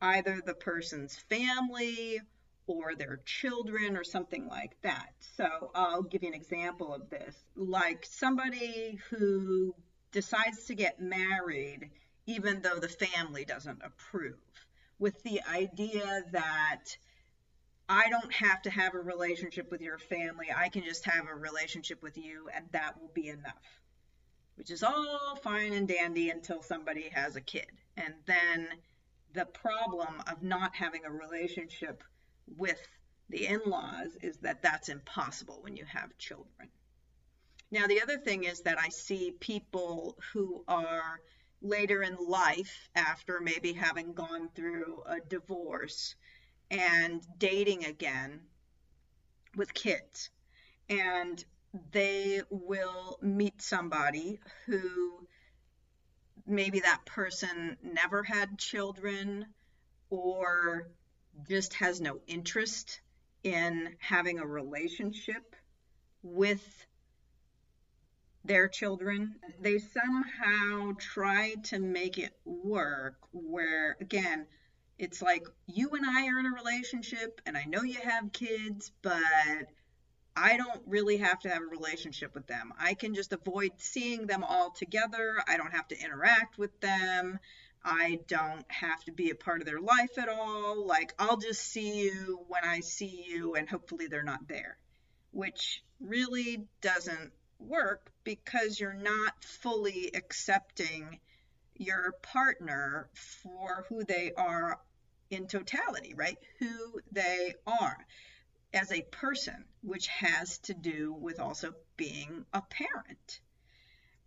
either 0.01 0.41
the 0.45 0.55
person's 0.55 1.17
family 1.17 2.21
or 2.67 2.95
their 2.95 3.21
children 3.25 3.97
or 3.97 4.05
something 4.05 4.47
like 4.49 4.77
that. 4.83 5.13
So 5.37 5.71
I'll 5.75 6.03
give 6.03 6.23
you 6.23 6.29
an 6.29 6.35
example 6.35 6.95
of 6.95 7.09
this. 7.11 7.37
Like 7.55 8.05
somebody 8.05 8.99
who 9.11 9.75
decides 10.13 10.65
to 10.65 10.75
get 10.75 11.01
married 11.01 11.91
even 12.27 12.61
though 12.61 12.79
the 12.79 12.89
family 12.89 13.45
doesn't 13.45 13.81
approve, 13.85 14.35
with 14.99 15.23
the 15.23 15.41
idea 15.49 16.25
that 16.33 16.97
I 17.89 18.09
don't 18.09 18.33
have 18.33 18.63
to 18.63 18.71
have 18.71 18.95
a 18.95 19.01
relationship 19.01 19.71
with 19.71 19.81
your 19.81 19.99
family. 19.99 20.49
I 20.55 20.69
can 20.69 20.83
just 20.83 21.05
have 21.05 21.29
a 21.29 21.35
relationship 21.35 22.03
with 22.03 22.19
you, 22.19 22.49
and 22.53 22.67
that 22.73 23.01
will 23.01 23.13
be 23.15 23.29
enough. 23.29 23.81
Which 24.57 24.71
is 24.71 24.83
all 24.83 25.37
fine 25.37 25.73
and 25.73 25.87
dandy 25.87 26.31
until 26.31 26.63
somebody 26.63 27.11
has 27.13 27.37
a 27.37 27.41
kid. 27.41 27.71
And 27.97 28.15
then 28.27 28.69
the 29.35 29.45
problem 29.45 30.21
of 30.27 30.43
not 30.43 30.75
having 30.75 31.05
a 31.05 31.11
relationship 31.11 32.03
with 32.57 32.81
the 33.29 33.47
in 33.47 33.61
laws 33.67 34.17
is 34.23 34.37
that 34.39 34.63
that's 34.63 34.89
impossible 34.89 35.59
when 35.63 35.77
you 35.77 35.85
have 35.85 36.17
children. 36.19 36.69
Now, 37.71 37.87
the 37.87 38.03
other 38.03 38.19
thing 38.19 38.45
is 38.45 38.61
that 38.61 38.79
I 38.81 38.91
see 38.91 39.33
people 39.41 40.17
who 40.33 40.65
are 40.69 41.21
later 41.63 42.03
in 42.03 42.17
life, 42.29 42.89
after 42.95 43.41
maybe 43.41 43.73
having 43.73 44.13
gone 44.13 44.49
through 44.55 45.03
a 45.07 45.21
divorce 45.21 46.15
and 46.71 47.27
dating 47.39 47.85
again 47.85 48.41
with 49.57 49.75
kids. 49.75 50.31
And 50.89 51.43
they 51.93 52.43
will 52.51 53.19
meet 53.23 53.61
somebody 53.61 54.39
who 54.67 55.27
maybe 56.47 56.81
that 56.81 57.05
person 57.07 57.77
never 57.83 58.23
had 58.23 58.59
children 58.59 59.47
or 60.11 60.89
just 61.49 61.75
has 61.75 62.01
no 62.01 62.21
interest 62.27 63.01
in 63.43 63.95
having 63.99 64.39
a 64.39 64.47
relationship 64.47 65.55
with 66.23 66.87
their 68.45 68.69
children. 68.69 69.35
They 69.61 69.79
somehow 69.79 70.93
try 70.99 71.55
to 71.65 71.79
make 71.79 72.19
it 72.19 72.33
work 72.45 73.17
where, 73.33 73.97
again, 74.01 74.47
it's 74.99 75.21
like 75.21 75.47
you 75.67 75.91
and 75.91 76.07
I 76.07 76.29
are 76.29 76.39
in 76.39 76.47
a 76.47 76.53
relationship 76.53 77.41
and 77.45 77.57
I 77.57 77.65
know 77.65 77.83
you 77.83 78.01
have 78.03 78.33
kids, 78.33 78.91
but 79.03 79.23
I 80.35 80.57
don't 80.57 80.83
really 80.87 81.19
have 81.19 81.41
to 81.41 81.49
have 81.49 81.63
a 81.63 81.67
relationship 81.67 82.35
with 82.35 82.47
them. 82.47 82.73
I 82.79 82.95
can 82.95 83.15
just 83.15 83.33
avoid 83.33 83.73
seeing 83.79 84.27
them 84.27 84.45
all 84.45 84.71
together. 84.71 85.43
I 85.49 85.57
don't 85.57 85.73
have 85.73 85.89
to 85.89 85.99
interact 85.99 86.59
with 86.59 86.79
them. 86.81 87.39
I 87.87 88.19
don't 88.27 88.65
have 88.69 89.05
to 89.05 89.13
be 89.13 89.31
a 89.31 89.37
part 89.37 89.61
of 89.61 89.67
their 89.67 89.81
life 89.81 90.19
at 90.19 90.29
all. 90.29 90.85
Like, 90.85 91.15
I'll 91.21 91.37
just 91.37 91.63
see 91.63 92.03
you 92.03 92.45
when 92.49 92.65
I 92.65 92.81
see 92.81 93.25
you, 93.29 93.55
and 93.55 93.69
hopefully 93.69 94.09
they're 94.09 94.25
not 94.25 94.49
there, 94.49 94.77
which 95.31 95.85
really 96.01 96.67
doesn't 96.81 97.33
work 97.61 98.11
because 98.25 98.81
you're 98.81 98.93
not 98.93 99.45
fully 99.45 100.11
accepting 100.15 101.21
your 101.77 102.13
partner 102.23 103.09
for 103.15 103.87
who 103.89 104.03
they 104.05 104.33
are 104.37 104.81
in 105.31 105.47
totality, 105.47 106.13
right? 106.15 106.39
Who 106.59 107.01
they 107.13 107.55
are 107.67 107.97
as 108.75 108.91
a 108.91 109.03
person, 109.03 109.65
which 109.83 110.09
has 110.09 110.59
to 110.59 110.75
do 110.75 111.13
with 111.13 111.39
also 111.39 111.73
being 111.97 112.45
a 112.53 112.63
parent. 112.63 113.41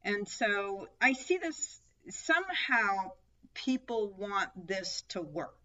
And 0.03 0.27
so 0.29 0.87
I 1.01 1.11
see 1.11 1.37
this 1.37 1.81
somehow 2.09 3.11
people 3.53 4.13
want 4.17 4.49
this 4.67 5.03
to 5.09 5.21
work. 5.21 5.55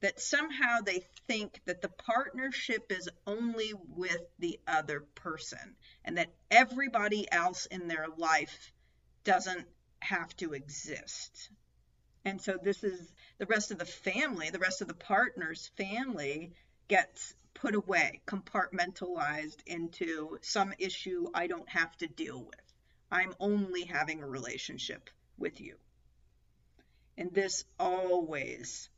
That 0.00 0.20
somehow 0.20 0.80
they 0.80 1.06
think 1.28 1.60
that 1.64 1.80
the 1.80 1.88
partnership 1.88 2.92
is 2.92 3.08
only 3.26 3.72
with 3.88 4.20
the 4.38 4.60
other 4.66 5.00
person 5.14 5.76
and 6.04 6.18
that 6.18 6.34
everybody 6.50 7.30
else 7.32 7.66
in 7.66 7.88
their 7.88 8.08
life 8.18 8.72
doesn't 9.24 9.66
have 10.00 10.36
to 10.36 10.52
exist. 10.52 11.48
And 12.26 12.40
so 12.40 12.58
this 12.62 12.84
is 12.84 13.12
the 13.38 13.46
rest 13.46 13.70
of 13.70 13.78
the 13.78 13.84
family, 13.84 14.50
the 14.50 14.58
rest 14.58 14.82
of 14.82 14.88
the 14.88 14.94
partner's 14.94 15.68
family 15.76 16.52
gets 16.88 17.34
put 17.54 17.74
away, 17.74 18.20
compartmentalized 18.26 19.62
into 19.66 20.38
some 20.42 20.74
issue 20.78 21.26
I 21.34 21.46
don't 21.46 21.68
have 21.68 21.96
to 21.98 22.06
deal 22.06 22.42
with. 22.42 22.74
I'm 23.10 23.34
only 23.40 23.84
having 23.84 24.22
a 24.22 24.26
relationship 24.26 25.08
with 25.38 25.60
you. 25.60 25.76
And 27.16 27.32
this 27.32 27.64
always, 27.78 28.90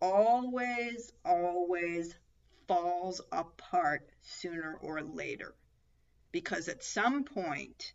always, 0.00 1.12
always 1.24 2.14
falls 2.68 3.20
apart 3.32 4.08
sooner 4.22 4.78
or 4.82 5.02
later. 5.02 5.54
Because 6.32 6.68
at 6.68 6.84
some 6.84 7.24
point, 7.24 7.92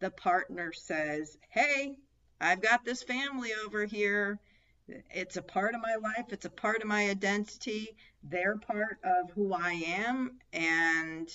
the 0.00 0.10
partner 0.10 0.72
says, 0.72 1.38
Hey, 1.48 1.96
I've 2.40 2.60
got 2.60 2.84
this 2.84 3.02
family 3.02 3.52
over 3.64 3.86
here. 3.86 4.40
It's 4.86 5.36
a 5.36 5.42
part 5.42 5.74
of 5.74 5.80
my 5.80 5.94
life, 5.94 6.26
it's 6.30 6.44
a 6.44 6.50
part 6.50 6.82
of 6.82 6.88
my 6.88 7.08
identity. 7.08 7.96
They're 8.22 8.58
part 8.58 8.98
of 9.02 9.30
who 9.30 9.54
I 9.54 9.72
am, 9.72 10.38
and 10.52 11.28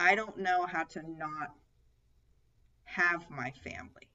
I 0.00 0.14
don't 0.14 0.38
know 0.38 0.64
how 0.64 0.84
to 0.84 1.02
not 1.02 1.54
have 2.84 3.28
my 3.28 3.50
family 3.50 4.08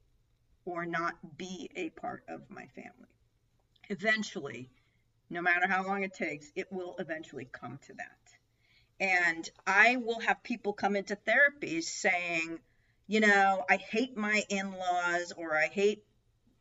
or 0.64 0.86
not 0.86 1.14
be 1.36 1.70
a 1.76 1.90
part 1.90 2.24
of 2.28 2.50
my 2.50 2.66
family. 2.74 3.08
Eventually, 3.88 4.70
no 5.30 5.42
matter 5.42 5.66
how 5.66 5.84
long 5.84 6.02
it 6.02 6.14
takes, 6.14 6.50
it 6.54 6.72
will 6.72 6.94
eventually 6.98 7.48
come 7.50 7.78
to 7.86 7.94
that. 7.94 8.18
And 9.00 9.48
I 9.66 9.96
will 9.96 10.20
have 10.20 10.42
people 10.42 10.72
come 10.72 10.94
into 10.94 11.16
therapy 11.16 11.80
saying, 11.80 12.60
you 13.06 13.20
know, 13.20 13.64
I 13.68 13.76
hate 13.76 14.16
my 14.16 14.42
in 14.48 14.72
laws 14.72 15.32
or 15.36 15.56
I 15.56 15.66
hate 15.66 16.04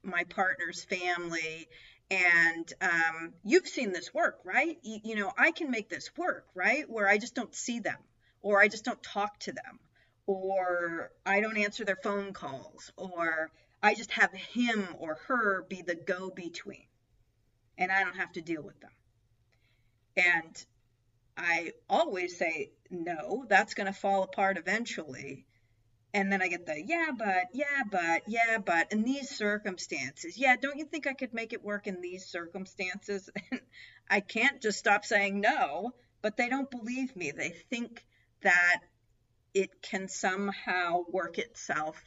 my 0.03 0.23
partner's 0.23 0.83
family 0.83 1.67
and 2.11 2.73
um, 2.81 3.33
you've 3.43 3.67
seen 3.67 3.93
this 3.93 4.13
work 4.13 4.39
right 4.43 4.77
you, 4.83 4.99
you, 5.03 5.15
know 5.15 5.31
i 5.37 5.51
can 5.51 5.71
make 5.71 5.89
this 5.89 6.09
work 6.17 6.45
right 6.53 6.89
where 6.89 7.07
i 7.07 7.17
just 7.17 7.35
don't 7.35 7.55
see 7.55 7.79
them 7.79 7.97
or 8.41 8.59
i 8.59 8.67
just 8.67 8.83
don't 8.83 9.01
talk 9.01 9.39
to 9.39 9.51
them 9.51 9.79
or 10.25 11.11
i 11.25 11.39
don't 11.39 11.57
answer 11.57 11.85
their 11.85 11.95
phone 11.95 12.33
calls 12.33 12.91
or 12.97 13.49
i 13.83 13.93
just 13.93 14.11
have 14.11 14.31
him 14.33 14.87
or 14.99 15.17
her 15.27 15.63
be 15.69 15.81
the 15.81 15.95
go 15.95 16.29
between 16.29 16.85
and 17.77 17.91
i 17.91 18.03
don't 18.03 18.17
have 18.17 18.31
to 18.31 18.41
deal 18.41 18.61
with 18.61 18.79
them 18.81 18.91
and 20.17 20.65
i 21.37 21.71
always 21.89 22.37
say 22.37 22.71
no 22.89 23.45
that's 23.49 23.73
going 23.73 23.87
to 23.87 23.99
fall 23.99 24.23
apart 24.23 24.57
eventually 24.57 25.45
and 26.13 26.31
then 26.31 26.41
I 26.41 26.47
get 26.47 26.65
the 26.65 26.81
yeah, 26.85 27.11
but, 27.17 27.47
yeah, 27.53 27.83
but, 27.89 28.23
yeah, 28.27 28.57
but, 28.57 28.91
in 28.91 29.03
these 29.03 29.29
circumstances. 29.29 30.37
Yeah, 30.37 30.55
don't 30.61 30.77
you 30.77 30.85
think 30.85 31.07
I 31.07 31.13
could 31.13 31.33
make 31.33 31.53
it 31.53 31.63
work 31.63 31.87
in 31.87 32.01
these 32.01 32.25
circumstances? 32.25 33.29
I 34.09 34.19
can't 34.19 34.61
just 34.61 34.77
stop 34.77 35.05
saying 35.05 35.39
no, 35.39 35.93
but 36.21 36.35
they 36.35 36.49
don't 36.49 36.69
believe 36.69 37.15
me. 37.15 37.31
They 37.31 37.55
think 37.69 38.05
that 38.43 38.81
it 39.53 39.81
can 39.81 40.07
somehow 40.09 41.03
work 41.09 41.37
itself 41.37 41.97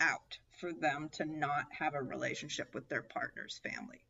out 0.00 0.38
for 0.60 0.72
them 0.72 1.08
to 1.14 1.24
not 1.24 1.66
have 1.78 1.94
a 1.94 2.02
relationship 2.02 2.74
with 2.74 2.88
their 2.88 3.02
partner's 3.02 3.60
family. 3.62 4.04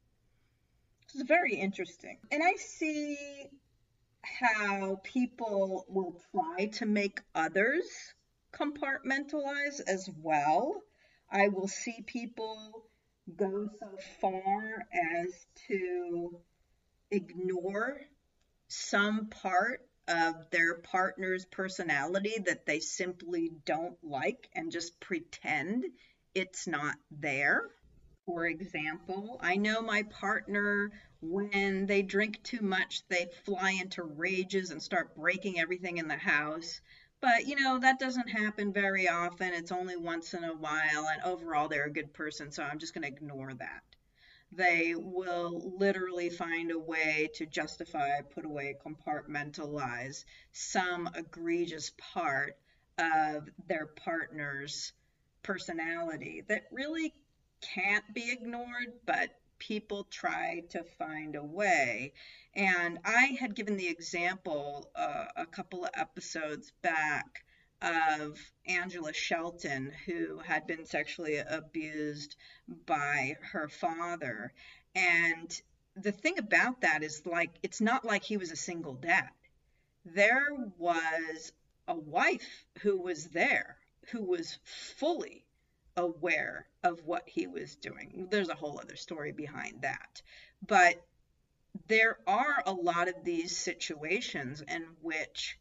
It's 1.03 1.23
very 1.23 1.55
interesting. 1.55 2.19
And 2.33 2.43
I 2.43 2.55
see 2.55 3.17
how 4.23 5.01
people 5.05 5.85
will 5.89 6.21
try 6.33 6.67
to 6.67 6.87
make 6.87 7.21
others 7.35 7.85
compartmentalize 8.53 9.81
as 9.87 10.09
well. 10.23 10.83
I 11.31 11.49
will 11.49 11.69
see 11.69 12.03
people 12.07 12.87
go 13.37 13.69
so 13.81 13.99
far 14.21 14.87
as 14.93 15.47
to 15.69 16.39
ignore 17.11 18.01
some 18.69 19.27
part 19.27 19.87
of 20.09 20.51
their 20.51 20.75
partner's 20.75 21.45
personality 21.47 22.37
that 22.47 22.67
they 22.67 22.81
simply 22.81 23.51
don't 23.65 23.97
like 24.03 24.49
and 24.55 24.71
just 24.73 25.01
pretend 25.01 25.85
it's 26.35 26.67
not 26.67 26.97
there. 27.11 27.63
For 28.27 28.47
example, 28.47 29.39
I 29.43 29.57
know 29.57 29.83
my 29.83 30.03
partner, 30.05 30.91
when 31.21 31.87
they 31.87 32.03
drink 32.03 32.43
too 32.43 32.61
much, 32.61 33.03
they 33.09 33.29
fly 33.45 33.73
into 33.73 34.03
rages 34.03 34.71
and 34.71 34.83
start 34.83 35.15
breaking 35.15 35.61
everything 35.61 35.99
in 35.99 36.09
the 36.09 36.17
house. 36.17 36.81
But, 37.21 37.47
you 37.47 37.57
know, 37.57 37.79
that 37.79 37.99
doesn't 37.99 38.29
happen 38.29 38.73
very 38.73 39.09
often. 39.09 39.53
It's 39.55 39.73
only 39.73 39.97
once 39.97 40.35
in 40.35 40.45
a 40.45 40.55
while. 40.55 41.07
And 41.09 41.23
overall, 41.25 41.69
they're 41.69 41.87
a 41.87 41.93
good 41.93 42.13
person. 42.13 42.51
So 42.51 42.63
I'm 42.63 42.79
just 42.79 42.95
going 42.95 43.03
to 43.03 43.09
ignore 43.09 43.55
that. 43.55 43.83
They 44.53 44.95
will 44.95 45.77
literally 45.79 46.31
find 46.31 46.71
a 46.71 46.79
way 46.79 47.31
to 47.35 47.47
justify, 47.47 48.21
put 48.21 48.45
away, 48.45 48.77
compartmentalize 48.85 50.25
some 50.53 51.09
egregious 51.15 51.91
part 51.99 52.57
of 52.99 53.49
their 53.67 53.87
partner's 53.87 54.93
personality 55.43 56.43
that 56.49 56.63
really 56.71 57.13
can't 57.61 58.05
be 58.15 58.31
ignored, 58.31 58.93
but 59.05 59.31
people 59.59 60.05
try 60.05 60.63
to 60.71 60.85
find 60.99 61.37
a 61.37 61.45
way. 61.45 62.13
And 62.55 62.99
I 63.05 63.37
had 63.41 63.55
given 63.55 63.77
the 63.77 63.89
example 63.89 64.91
uh, 64.95 65.27
a 65.37 65.47
couple 65.47 65.85
of 65.85 65.91
episodes 65.95 66.73
back 66.83 67.45
of 67.83 68.39
Angela 68.67 69.13
Shelton, 69.13 69.93
who 70.07 70.39
had 70.39 70.67
been 70.67 70.87
sexually 70.87 71.39
abused 71.39 72.37
by 72.87 73.37
her 73.53 73.69
father. 73.69 74.53
And 74.95 75.61
the 75.97 76.13
thing 76.13 76.39
about 76.39 76.81
that 76.81 77.03
is, 77.03 77.27
like, 77.27 77.51
it's 77.63 77.81
not 77.81 78.05
like 78.05 78.25
he 78.25 78.37
was 78.37 78.51
a 78.51 78.57
single 78.57 78.95
dad. 78.95 79.31
There 80.05 80.49
was 80.79 81.53
a 81.89 81.95
wife 81.95 82.65
who 82.81 83.01
was 83.01 83.27
there, 83.27 83.77
who 84.11 84.23
was 84.23 84.59
fully 84.65 85.45
aware 85.97 86.67
of 86.83 87.05
what 87.05 87.29
he 87.29 87.47
was 87.47 87.77
doing. 87.77 88.29
There's 88.31 88.49
a 88.49 88.55
whole 88.55 88.81
other 88.81 88.97
story 88.97 89.33
behind 89.33 89.83
that. 89.83 90.23
But 90.67 91.03
there 91.89 92.19
are 92.27 92.63
a 92.67 92.73
lot 92.73 93.09
of 93.09 93.25
these 93.25 93.57
situations 93.57 94.63
in 94.63 94.87
which 95.03 95.59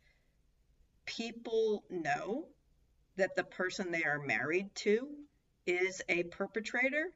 people 1.06 1.84
know 1.89 2.48
that 3.18 3.36
the 3.36 3.44
person 3.44 3.92
they 3.92 4.04
are 4.04 4.20
married 4.20 4.74
to 4.76 5.08
is 5.66 6.02
a 6.10 6.24
perpetrator 6.24 7.10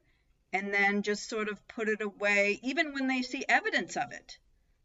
and 0.52 0.72
then 0.72 1.02
just 1.02 1.28
sort 1.28 1.48
of 1.48 1.68
put 1.68 1.88
it 1.88 2.00
away, 2.00 2.58
even 2.62 2.94
when 2.94 3.06
they 3.06 3.22
see 3.22 3.44
evidence 3.48 3.96
of 3.96 4.12
it. 4.12 4.38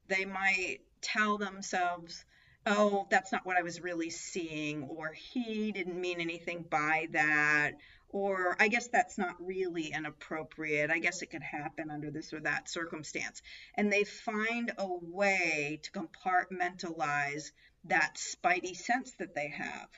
They 0.08 0.26
might 0.26 0.80
tell 1.02 1.38
themselves, 1.38 2.26
oh, 2.66 3.08
that's 3.10 3.32
not 3.32 3.46
what 3.46 3.58
I 3.58 3.62
was 3.62 3.82
really 3.82 4.10
seeing, 4.10 4.84
or 4.84 5.14
he 5.14 5.72
didn't 5.72 6.00
mean 6.00 6.20
anything 6.20 6.66
by 6.70 7.08
that, 7.12 7.74
or 8.10 8.56
I 8.60 8.68
guess 8.68 8.88
that's 8.90 9.18
not 9.18 9.36
really 9.40 9.94
inappropriate. 9.94 10.92
I 10.92 11.00
guess 11.00 11.22
it 11.22 11.32
could 11.32 11.44
happen 11.44 11.90
under 11.90 12.12
this 12.12 12.34
or 12.34 12.42
that 12.42 12.70
circumstance. 12.70 13.42
And 13.76 13.92
they 13.92 14.04
find 14.04 14.72
a 14.78 14.88
way 14.88 15.80
to 15.84 15.92
compartmentalize 15.92 17.52
that 17.86 18.16
spidey 18.16 18.76
sense 18.76 19.12
that 19.20 19.36
they 19.36 19.50
have 19.50 19.90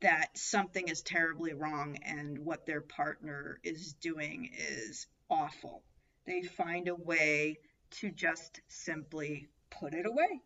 that 0.00 0.36
something 0.36 0.88
is 0.88 1.02
terribly 1.02 1.52
wrong 1.52 1.96
and 2.02 2.38
what 2.38 2.66
their 2.66 2.80
partner 2.80 3.60
is 3.62 3.94
doing 3.94 4.50
is 4.56 5.06
awful. 5.28 5.82
They 6.26 6.42
find 6.42 6.88
a 6.88 6.94
way 6.94 7.58
to 7.98 8.10
just 8.10 8.60
simply 8.68 9.48
put 9.70 9.94
it 9.94 10.06
away, 10.06 10.40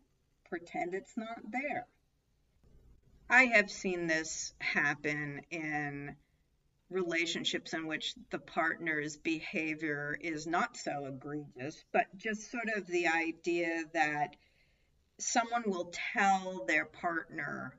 pretend 0.49 0.93
it's 0.93 1.15
not 1.15 1.39
there. 1.51 1.87
I 3.29 3.45
have 3.45 3.71
seen 3.71 4.07
this 4.07 4.53
happen 4.59 5.41
in 5.49 6.15
relationships 6.89 7.73
in 7.73 7.87
which 7.87 8.13
the 8.29 8.39
partner's 8.39 9.17
behavior 9.17 10.17
is 10.19 10.45
not 10.45 10.77
so 10.77 11.05
egregious, 11.05 11.83
but 11.91 12.05
just 12.15 12.51
sort 12.51 12.69
of 12.75 12.85
the 12.87 13.07
idea 13.07 13.83
that 13.93 14.35
someone 15.17 15.63
will 15.65 15.91
tell 16.13 16.65
their 16.67 16.85
partner, 16.85 17.75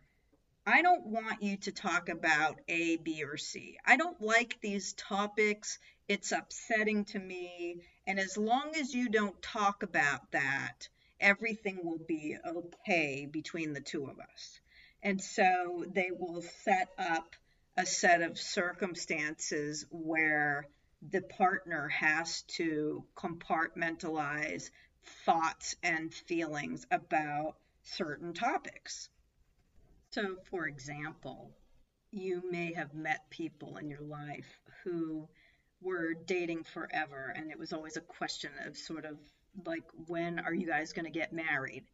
I 0.67 0.83
don't 0.83 1.07
want 1.07 1.43
you 1.43 1.57
to 1.59 1.73
talk 1.73 2.09
about 2.09 2.61
A, 2.69 2.97
B, 2.97 3.23
or 3.23 3.37
C. 3.37 3.79
I 3.85 3.97
don't 3.97 4.21
like 4.21 4.59
these 4.61 4.95
topics. 4.95 5.79
It's 6.09 6.33
upsetting 6.33 7.05
to 7.07 7.19
me. 7.19 7.83
And 8.07 8.19
as 8.19 8.37
long 8.37 8.73
as 8.79 8.95
you 8.95 9.09
don't 9.09 9.41
talk 9.43 9.83
about 9.83 10.33
that, 10.33 10.89
everything 11.21 11.81
will 11.85 11.99
be 11.99 12.37
okay 12.45 13.29
between 13.31 13.73
the 13.73 13.81
two 13.81 14.07
of 14.07 14.19
us. 14.19 14.61
And 15.03 15.23
so 15.23 15.85
they 15.89 16.11
will 16.11 16.43
set 16.65 16.89
up 16.99 17.37
a 17.77 17.87
set 17.87 18.23
of 18.23 18.39
circumstances 18.39 19.87
where 19.91 20.67
the 21.11 21.21
partner 21.21 21.89
has 21.89 22.43
to 22.43 23.05
compartmentalize 23.17 24.71
thoughts 25.25 25.77
and 25.83 26.13
feelings 26.13 26.87
about 26.91 27.57
certain 27.83 28.33
topics. 28.33 29.09
So, 30.11 30.37
for 30.51 30.67
example, 30.67 31.51
you 32.11 32.43
may 32.51 32.73
have 32.75 32.95
met 32.95 33.29
people 33.31 33.77
in 33.77 33.89
your 33.89 34.03
life 34.03 34.61
who 34.85 35.29
were 35.81 36.15
dating 36.15 36.65
forever, 36.65 37.33
and 37.37 37.51
it 37.51 37.59
was 37.59 37.73
always 37.73 37.97
a 37.97 38.01
question 38.01 38.51
of 38.65 38.77
sort 38.77 39.05
of 39.05 39.19
like, 39.65 39.85
when 40.07 40.39
are 40.39 40.55
you 40.55 40.67
guys 40.67 40.93
going 40.93 41.05
to 41.05 41.11
get 41.11 41.33
married? 41.33 41.85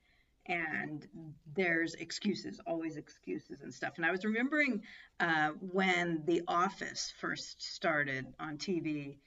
and 0.46 1.06
there's 1.54 1.94
excuses, 1.94 2.60
always 2.66 2.96
excuses 2.96 3.62
and 3.62 3.72
stuff. 3.72 3.94
And 3.96 4.04
I 4.04 4.10
was 4.10 4.24
remembering 4.24 4.82
uh, 5.20 5.50
when 5.60 6.22
The 6.26 6.42
Office 6.48 7.12
first 7.20 7.62
started 7.62 8.26
on 8.40 8.58
TV, 8.58 9.18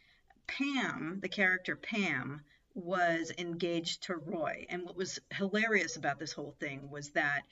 Pam, 0.47 1.19
the 1.21 1.29
character 1.29 1.75
Pam, 1.75 2.41
was 2.75 3.31
engaged 3.37 4.03
to 4.03 4.15
Roy. 4.15 4.65
And 4.69 4.83
what 4.83 4.97
was 4.97 5.19
hilarious 5.31 5.95
about 5.95 6.19
this 6.19 6.33
whole 6.33 6.55
thing 6.59 6.89
was 6.91 7.09
that 7.11 7.43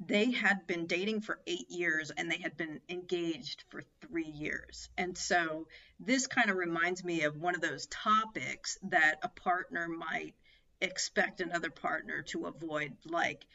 they 0.00 0.32
had 0.32 0.66
been 0.66 0.86
dating 0.86 1.20
for 1.20 1.38
eight 1.46 1.70
years 1.70 2.10
and 2.10 2.30
they 2.30 2.38
had 2.38 2.56
been 2.56 2.80
engaged 2.88 3.64
for 3.68 3.82
three 4.00 4.28
years. 4.28 4.88
And 4.98 5.16
so 5.16 5.68
this 6.00 6.26
kind 6.26 6.50
of 6.50 6.56
reminds 6.56 7.04
me 7.04 7.22
of 7.22 7.36
one 7.36 7.54
of 7.54 7.60
those 7.60 7.86
topics 7.86 8.78
that 8.84 9.16
a 9.22 9.28
partner 9.28 9.86
might 9.86 10.34
expect 10.80 11.40
another 11.40 11.70
partner 11.70 12.22
to 12.22 12.46
avoid 12.46 12.92
like 13.06 13.46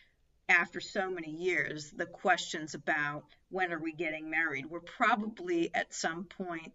after 0.47 0.79
so 0.79 1.11
many 1.11 1.29
years 1.29 1.91
the 1.91 2.05
questions 2.05 2.73
about 2.73 3.23
when 3.49 3.71
are 3.71 3.79
we 3.79 3.91
getting 3.91 4.29
married 4.29 4.65
were 4.65 4.79
probably 4.79 5.69
at 5.75 5.93
some 5.93 6.23
point 6.23 6.73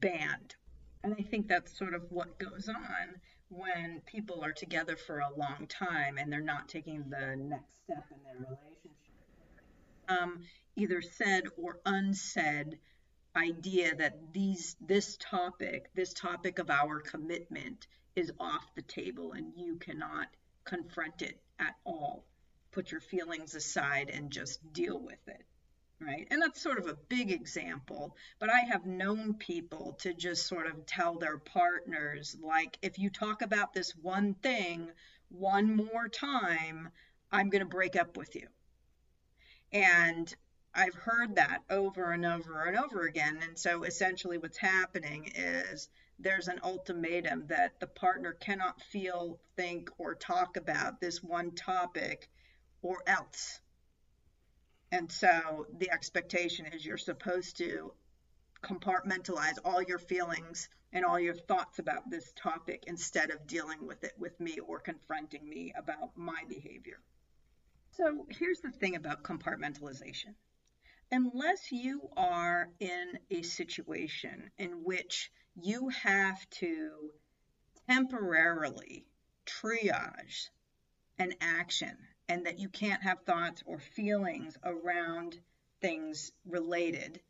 banned 0.00 0.56
and 1.04 1.14
i 1.18 1.22
think 1.22 1.46
that's 1.46 1.78
sort 1.78 1.94
of 1.94 2.10
what 2.10 2.38
goes 2.38 2.68
on 2.68 3.20
when 3.52 4.00
people 4.06 4.42
are 4.42 4.52
together 4.52 4.96
for 4.96 5.20
a 5.20 5.36
long 5.36 5.66
time 5.68 6.18
and 6.18 6.32
they're 6.32 6.40
not 6.40 6.68
taking 6.68 7.04
the 7.08 7.36
next 7.36 7.70
step 7.84 8.04
in 8.10 8.22
their 8.24 8.36
relationship 8.36 8.92
um, 10.08 10.40
either 10.76 11.02
said 11.02 11.44
or 11.56 11.80
unsaid 11.86 12.78
idea 13.36 13.94
that 13.94 14.18
these 14.32 14.76
this 14.80 15.16
topic 15.18 15.88
this 15.94 16.12
topic 16.12 16.58
of 16.58 16.70
our 16.70 17.00
commitment 17.00 17.86
is 18.14 18.30
off 18.38 18.74
the 18.74 18.82
table 18.82 19.32
and 19.32 19.52
you 19.56 19.76
cannot 19.76 20.26
confront 20.64 21.22
it 21.22 21.40
at 21.58 21.74
all. 21.84 22.24
Put 22.72 22.90
your 22.90 23.00
feelings 23.00 23.54
aside 23.54 24.10
and 24.10 24.30
just 24.30 24.72
deal 24.72 25.00
with 25.00 25.26
it. 25.26 25.44
Right. 26.04 26.26
And 26.32 26.42
that's 26.42 26.60
sort 26.60 26.78
of 26.78 26.88
a 26.88 26.98
big 27.08 27.30
example, 27.30 28.16
but 28.40 28.50
I 28.50 28.60
have 28.60 28.86
known 28.86 29.34
people 29.34 29.96
to 30.00 30.12
just 30.12 30.48
sort 30.48 30.66
of 30.66 30.84
tell 30.84 31.16
their 31.16 31.38
partners, 31.38 32.36
like, 32.42 32.76
if 32.82 32.98
you 32.98 33.08
talk 33.08 33.40
about 33.40 33.72
this 33.72 33.92
one 33.92 34.34
thing 34.34 34.90
one 35.28 35.76
more 35.76 36.08
time, 36.08 36.88
I'm 37.30 37.50
going 37.50 37.62
to 37.62 37.68
break 37.68 37.94
up 37.94 38.16
with 38.16 38.34
you. 38.34 38.48
And 39.72 40.34
I've 40.74 40.94
heard 40.94 41.36
that 41.36 41.62
over 41.70 42.10
and 42.10 42.26
over 42.26 42.64
and 42.64 42.76
over 42.76 43.02
again. 43.02 43.38
And 43.40 43.56
so 43.56 43.84
essentially, 43.84 44.38
what's 44.38 44.58
happening 44.58 45.30
is 45.36 45.88
there's 46.18 46.48
an 46.48 46.60
ultimatum 46.64 47.46
that 47.46 47.78
the 47.78 47.86
partner 47.86 48.32
cannot 48.32 48.80
feel, 48.80 49.38
think, 49.56 49.88
or 49.98 50.16
talk 50.16 50.56
about 50.56 51.00
this 51.00 51.22
one 51.22 51.52
topic 51.52 52.28
or 52.82 53.02
else. 53.06 53.60
And 54.92 55.10
so 55.10 55.66
the 55.78 55.90
expectation 55.90 56.66
is 56.66 56.84
you're 56.84 56.98
supposed 56.98 57.56
to 57.56 57.94
compartmentalize 58.62 59.56
all 59.64 59.82
your 59.82 59.98
feelings 59.98 60.68
and 60.92 61.02
all 61.02 61.18
your 61.18 61.34
thoughts 61.34 61.78
about 61.78 62.10
this 62.10 62.30
topic 62.36 62.84
instead 62.86 63.30
of 63.30 63.46
dealing 63.46 63.86
with 63.86 64.04
it 64.04 64.12
with 64.18 64.38
me 64.38 64.58
or 64.58 64.78
confronting 64.78 65.48
me 65.48 65.72
about 65.74 66.10
my 66.14 66.42
behavior. 66.46 67.00
So 67.92 68.26
here's 68.28 68.60
the 68.60 68.70
thing 68.70 68.94
about 68.94 69.22
compartmentalization. 69.22 70.34
Unless 71.10 71.72
you 71.72 72.10
are 72.14 72.68
in 72.78 73.18
a 73.30 73.40
situation 73.42 74.50
in 74.58 74.84
which 74.84 75.32
you 75.54 75.88
have 75.88 76.38
to 76.50 77.10
temporarily 77.88 79.06
triage 79.46 80.50
an 81.18 81.32
action 81.40 81.96
and 82.28 82.46
that 82.46 82.58
you 82.58 82.68
can't 82.68 83.02
have 83.02 83.20
thoughts 83.20 83.62
or 83.66 83.78
feelings 83.78 84.56
around 84.64 85.38
things 85.80 86.32
related, 86.46 87.20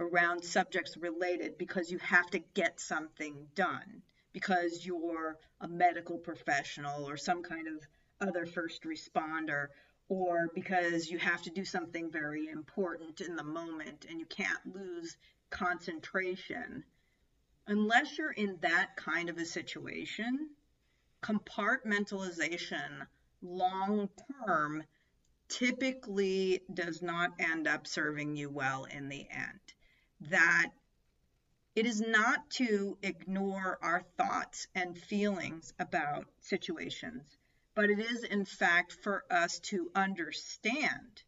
around 0.00 0.42
subjects 0.42 0.96
related, 0.96 1.58
because 1.58 1.90
you 1.90 1.98
have 1.98 2.28
to 2.30 2.38
get 2.54 2.80
something 2.80 3.46
done, 3.54 4.02
because 4.32 4.84
you're 4.84 5.38
a 5.60 5.68
medical 5.68 6.18
professional 6.18 7.08
or 7.08 7.16
some 7.16 7.42
kind 7.42 7.68
of 7.68 7.86
other 8.26 8.46
first 8.46 8.84
responder, 8.84 9.66
or 10.08 10.48
because 10.54 11.08
you 11.10 11.18
have 11.18 11.42
to 11.42 11.50
do 11.50 11.64
something 11.64 12.10
very 12.10 12.48
important 12.48 13.20
in 13.20 13.36
the 13.36 13.44
moment 13.44 14.06
and 14.08 14.18
you 14.18 14.26
can't 14.26 14.74
lose 14.74 15.16
concentration. 15.50 16.84
Unless 17.66 18.18
you're 18.18 18.32
in 18.32 18.58
that 18.62 18.96
kind 18.96 19.28
of 19.28 19.38
a 19.38 19.44
situation, 19.44 20.48
compartmentalization 21.22 23.06
long 23.42 24.08
term 24.46 24.84
typically 25.48 26.62
does 26.72 27.02
not 27.02 27.32
end 27.38 27.66
up 27.66 27.86
serving 27.86 28.36
you 28.36 28.48
well 28.48 28.84
in 28.84 29.08
the 29.08 29.26
end. 29.30 29.60
That 30.30 30.70
it 31.74 31.86
is 31.86 32.00
not 32.00 32.50
to 32.50 32.96
ignore 33.02 33.78
our 33.82 34.02
thoughts 34.16 34.66
and 34.74 34.96
feelings 34.96 35.72
about 35.78 36.26
situations, 36.40 37.36
but 37.74 37.90
it 37.90 37.98
is, 37.98 38.24
in 38.24 38.44
fact, 38.44 38.92
for 38.92 39.24
us 39.30 39.58
to 39.60 39.90
understand 39.94 41.22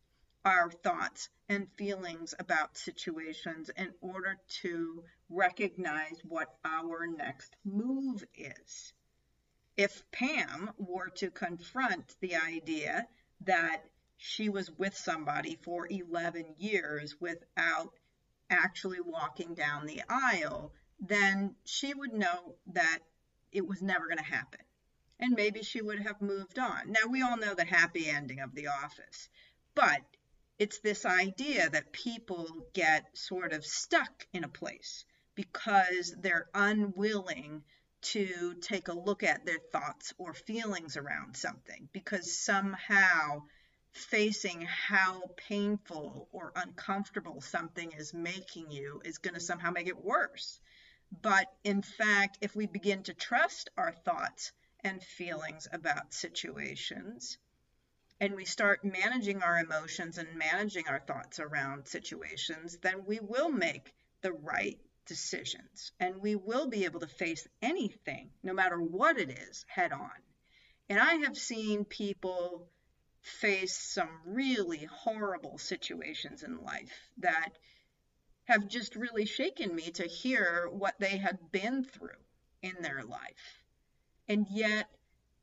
our 0.44 0.70
thoughts 0.70 1.30
and 1.48 1.66
feelings 1.76 2.34
about 2.38 2.76
situations 2.76 3.70
in 3.76 3.90
order 4.02 4.36
to 4.60 5.02
recognize 5.30 6.20
what 6.22 6.58
our 6.64 7.06
next 7.06 7.56
move 7.64 8.22
is. 8.34 8.92
If 9.76 10.08
Pam 10.12 10.72
were 10.78 11.10
to 11.16 11.30
confront 11.30 12.14
the 12.20 12.36
idea 12.36 13.08
that 13.40 13.82
she 14.16 14.48
was 14.48 14.70
with 14.70 14.96
somebody 14.96 15.56
for 15.56 15.88
11 15.90 16.54
years 16.58 17.20
without 17.20 17.92
actually 18.48 19.00
walking 19.00 19.54
down 19.54 19.86
the 19.86 20.02
aisle, 20.08 20.72
then 21.00 21.56
she 21.64 21.92
would 21.92 22.12
know 22.12 22.56
that 22.68 23.00
it 23.50 23.66
was 23.66 23.82
never 23.82 24.06
going 24.06 24.18
to 24.18 24.24
happen. 24.24 24.60
And 25.18 25.34
maybe 25.34 25.62
she 25.62 25.82
would 25.82 26.00
have 26.00 26.20
moved 26.22 26.58
on. 26.58 26.92
Now, 26.92 27.08
we 27.08 27.22
all 27.22 27.36
know 27.36 27.54
the 27.54 27.64
happy 27.64 28.08
ending 28.08 28.40
of 28.40 28.54
The 28.54 28.68
Office, 28.68 29.28
but 29.74 30.02
it's 30.58 30.78
this 30.78 31.04
idea 31.04 31.68
that 31.68 31.92
people 31.92 32.68
get 32.72 33.16
sort 33.18 33.52
of 33.52 33.66
stuck 33.66 34.26
in 34.32 34.44
a 34.44 34.48
place 34.48 35.04
because 35.34 36.14
they're 36.20 36.48
unwilling 36.54 37.64
to 38.04 38.54
take 38.60 38.88
a 38.88 38.92
look 38.92 39.22
at 39.22 39.46
their 39.46 39.58
thoughts 39.72 40.12
or 40.18 40.34
feelings 40.34 40.96
around 40.96 41.36
something 41.36 41.88
because 41.92 42.38
somehow 42.38 43.42
facing 43.92 44.62
how 44.62 45.22
painful 45.36 46.28
or 46.32 46.52
uncomfortable 46.56 47.40
something 47.40 47.92
is 47.92 48.12
making 48.12 48.70
you 48.70 49.00
is 49.04 49.18
going 49.18 49.34
to 49.34 49.40
somehow 49.40 49.70
make 49.70 49.86
it 49.86 50.04
worse. 50.04 50.60
But 51.22 51.46
in 51.62 51.82
fact, 51.82 52.38
if 52.40 52.56
we 52.56 52.66
begin 52.66 53.04
to 53.04 53.14
trust 53.14 53.70
our 53.76 53.92
thoughts 53.92 54.52
and 54.82 55.02
feelings 55.02 55.68
about 55.72 56.12
situations, 56.12 57.38
and 58.20 58.34
we 58.34 58.44
start 58.44 58.84
managing 58.84 59.42
our 59.42 59.58
emotions 59.58 60.18
and 60.18 60.36
managing 60.36 60.88
our 60.88 61.00
thoughts 61.00 61.40
around 61.40 61.86
situations, 61.86 62.78
then 62.78 63.04
we 63.06 63.20
will 63.20 63.50
make 63.50 63.94
the 64.22 64.32
right 64.32 64.78
decisions 65.06 65.92
and 66.00 66.20
we 66.20 66.34
will 66.34 66.68
be 66.68 66.84
able 66.84 67.00
to 67.00 67.06
face 67.06 67.46
anything, 67.62 68.30
no 68.42 68.52
matter 68.52 68.80
what 68.80 69.18
it 69.18 69.30
is, 69.30 69.64
head 69.68 69.92
on. 69.92 70.10
And 70.88 70.98
I 71.00 71.14
have 71.16 71.36
seen 71.36 71.84
people 71.84 72.68
face 73.20 73.76
some 73.76 74.10
really 74.26 74.84
horrible 74.84 75.58
situations 75.58 76.42
in 76.42 76.62
life 76.62 77.10
that 77.18 77.50
have 78.44 78.68
just 78.68 78.94
really 78.94 79.24
shaken 79.24 79.74
me 79.74 79.90
to 79.90 80.06
hear 80.06 80.68
what 80.70 80.98
they 81.00 81.16
had 81.16 81.50
been 81.50 81.84
through 81.84 82.10
in 82.62 82.76
their 82.80 83.02
life. 83.02 83.62
And 84.28 84.46
yet, 84.50 84.88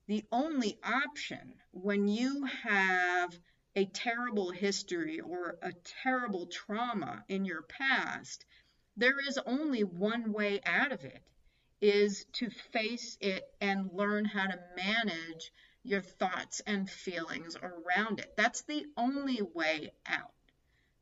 the 0.07 0.23
only 0.31 0.77
option 0.83 1.55
when 1.71 2.07
you 2.07 2.45
have 2.45 3.35
a 3.75 3.85
terrible 3.85 4.51
history 4.51 5.19
or 5.19 5.57
a 5.61 5.71
terrible 6.03 6.45
trauma 6.47 7.23
in 7.29 7.45
your 7.45 7.61
past, 7.61 8.45
there 8.97 9.19
is 9.19 9.39
only 9.45 9.83
one 9.83 10.33
way 10.33 10.61
out 10.65 10.91
of 10.91 11.03
it 11.03 11.21
is 11.81 12.25
to 12.33 12.49
face 12.49 13.17
it 13.19 13.43
and 13.59 13.91
learn 13.93 14.25
how 14.25 14.45
to 14.45 14.59
manage 14.75 15.51
your 15.83 16.01
thoughts 16.01 16.61
and 16.67 16.89
feelings 16.89 17.55
around 17.55 18.19
it. 18.19 18.33
That's 18.37 18.61
the 18.61 18.85
only 18.95 19.41
way 19.41 19.91
out. 20.05 20.33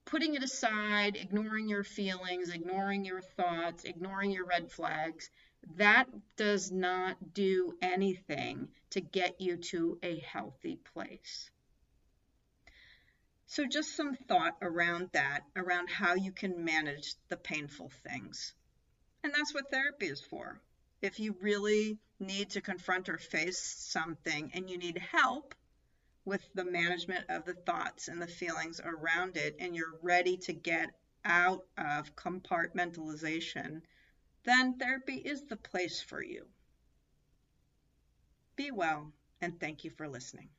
Putting 0.05 0.35
it 0.35 0.43
aside, 0.43 1.17
ignoring 1.17 1.67
your 1.67 1.83
feelings, 1.83 2.49
ignoring 2.49 3.03
your 3.05 3.21
thoughts, 3.21 3.83
ignoring 3.83 4.31
your 4.31 4.45
red 4.45 4.71
flags, 4.71 5.29
that 5.75 6.07
does 6.37 6.71
not 6.71 7.33
do 7.33 7.77
anything 7.81 8.69
to 8.91 9.01
get 9.01 9.41
you 9.41 9.57
to 9.57 9.99
a 10.01 10.17
healthy 10.19 10.77
place. 10.77 11.51
So, 13.51 13.65
just 13.65 13.95
some 13.95 14.15
thought 14.15 14.57
around 14.61 15.09
that, 15.13 15.41
around 15.55 15.89
how 15.89 16.13
you 16.13 16.31
can 16.31 16.63
manage 16.63 17.15
the 17.29 17.35
painful 17.35 17.89
things. 18.07 18.53
And 19.23 19.33
that's 19.33 19.55
what 19.55 19.71
therapy 19.71 20.05
is 20.05 20.21
for. 20.21 20.61
If 21.01 21.19
you 21.19 21.35
really 21.41 21.97
need 22.19 22.51
to 22.51 22.61
confront 22.61 23.09
or 23.09 23.17
face 23.17 23.59
something 23.59 24.51
and 24.53 24.69
you 24.69 24.77
need 24.77 24.99
help 24.99 25.55
with 26.25 26.47
the 26.53 26.63
management 26.63 27.25
of 27.29 27.45
the 27.45 27.55
thoughts 27.55 28.07
and 28.07 28.21
the 28.21 28.27
feelings 28.27 28.79
around 28.81 29.35
it, 29.35 29.55
and 29.59 29.75
you're 29.75 29.97
ready 30.03 30.37
to 30.37 30.53
get 30.53 30.91
out 31.25 31.65
of 31.75 32.15
compartmentalization, 32.15 33.81
then 34.43 34.77
therapy 34.77 35.15
is 35.15 35.43
the 35.45 35.57
place 35.57 35.99
for 36.03 36.23
you. 36.23 36.45
Be 38.55 38.69
well, 38.69 39.11
and 39.41 39.59
thank 39.59 39.83
you 39.83 39.89
for 39.89 40.07
listening. 40.07 40.49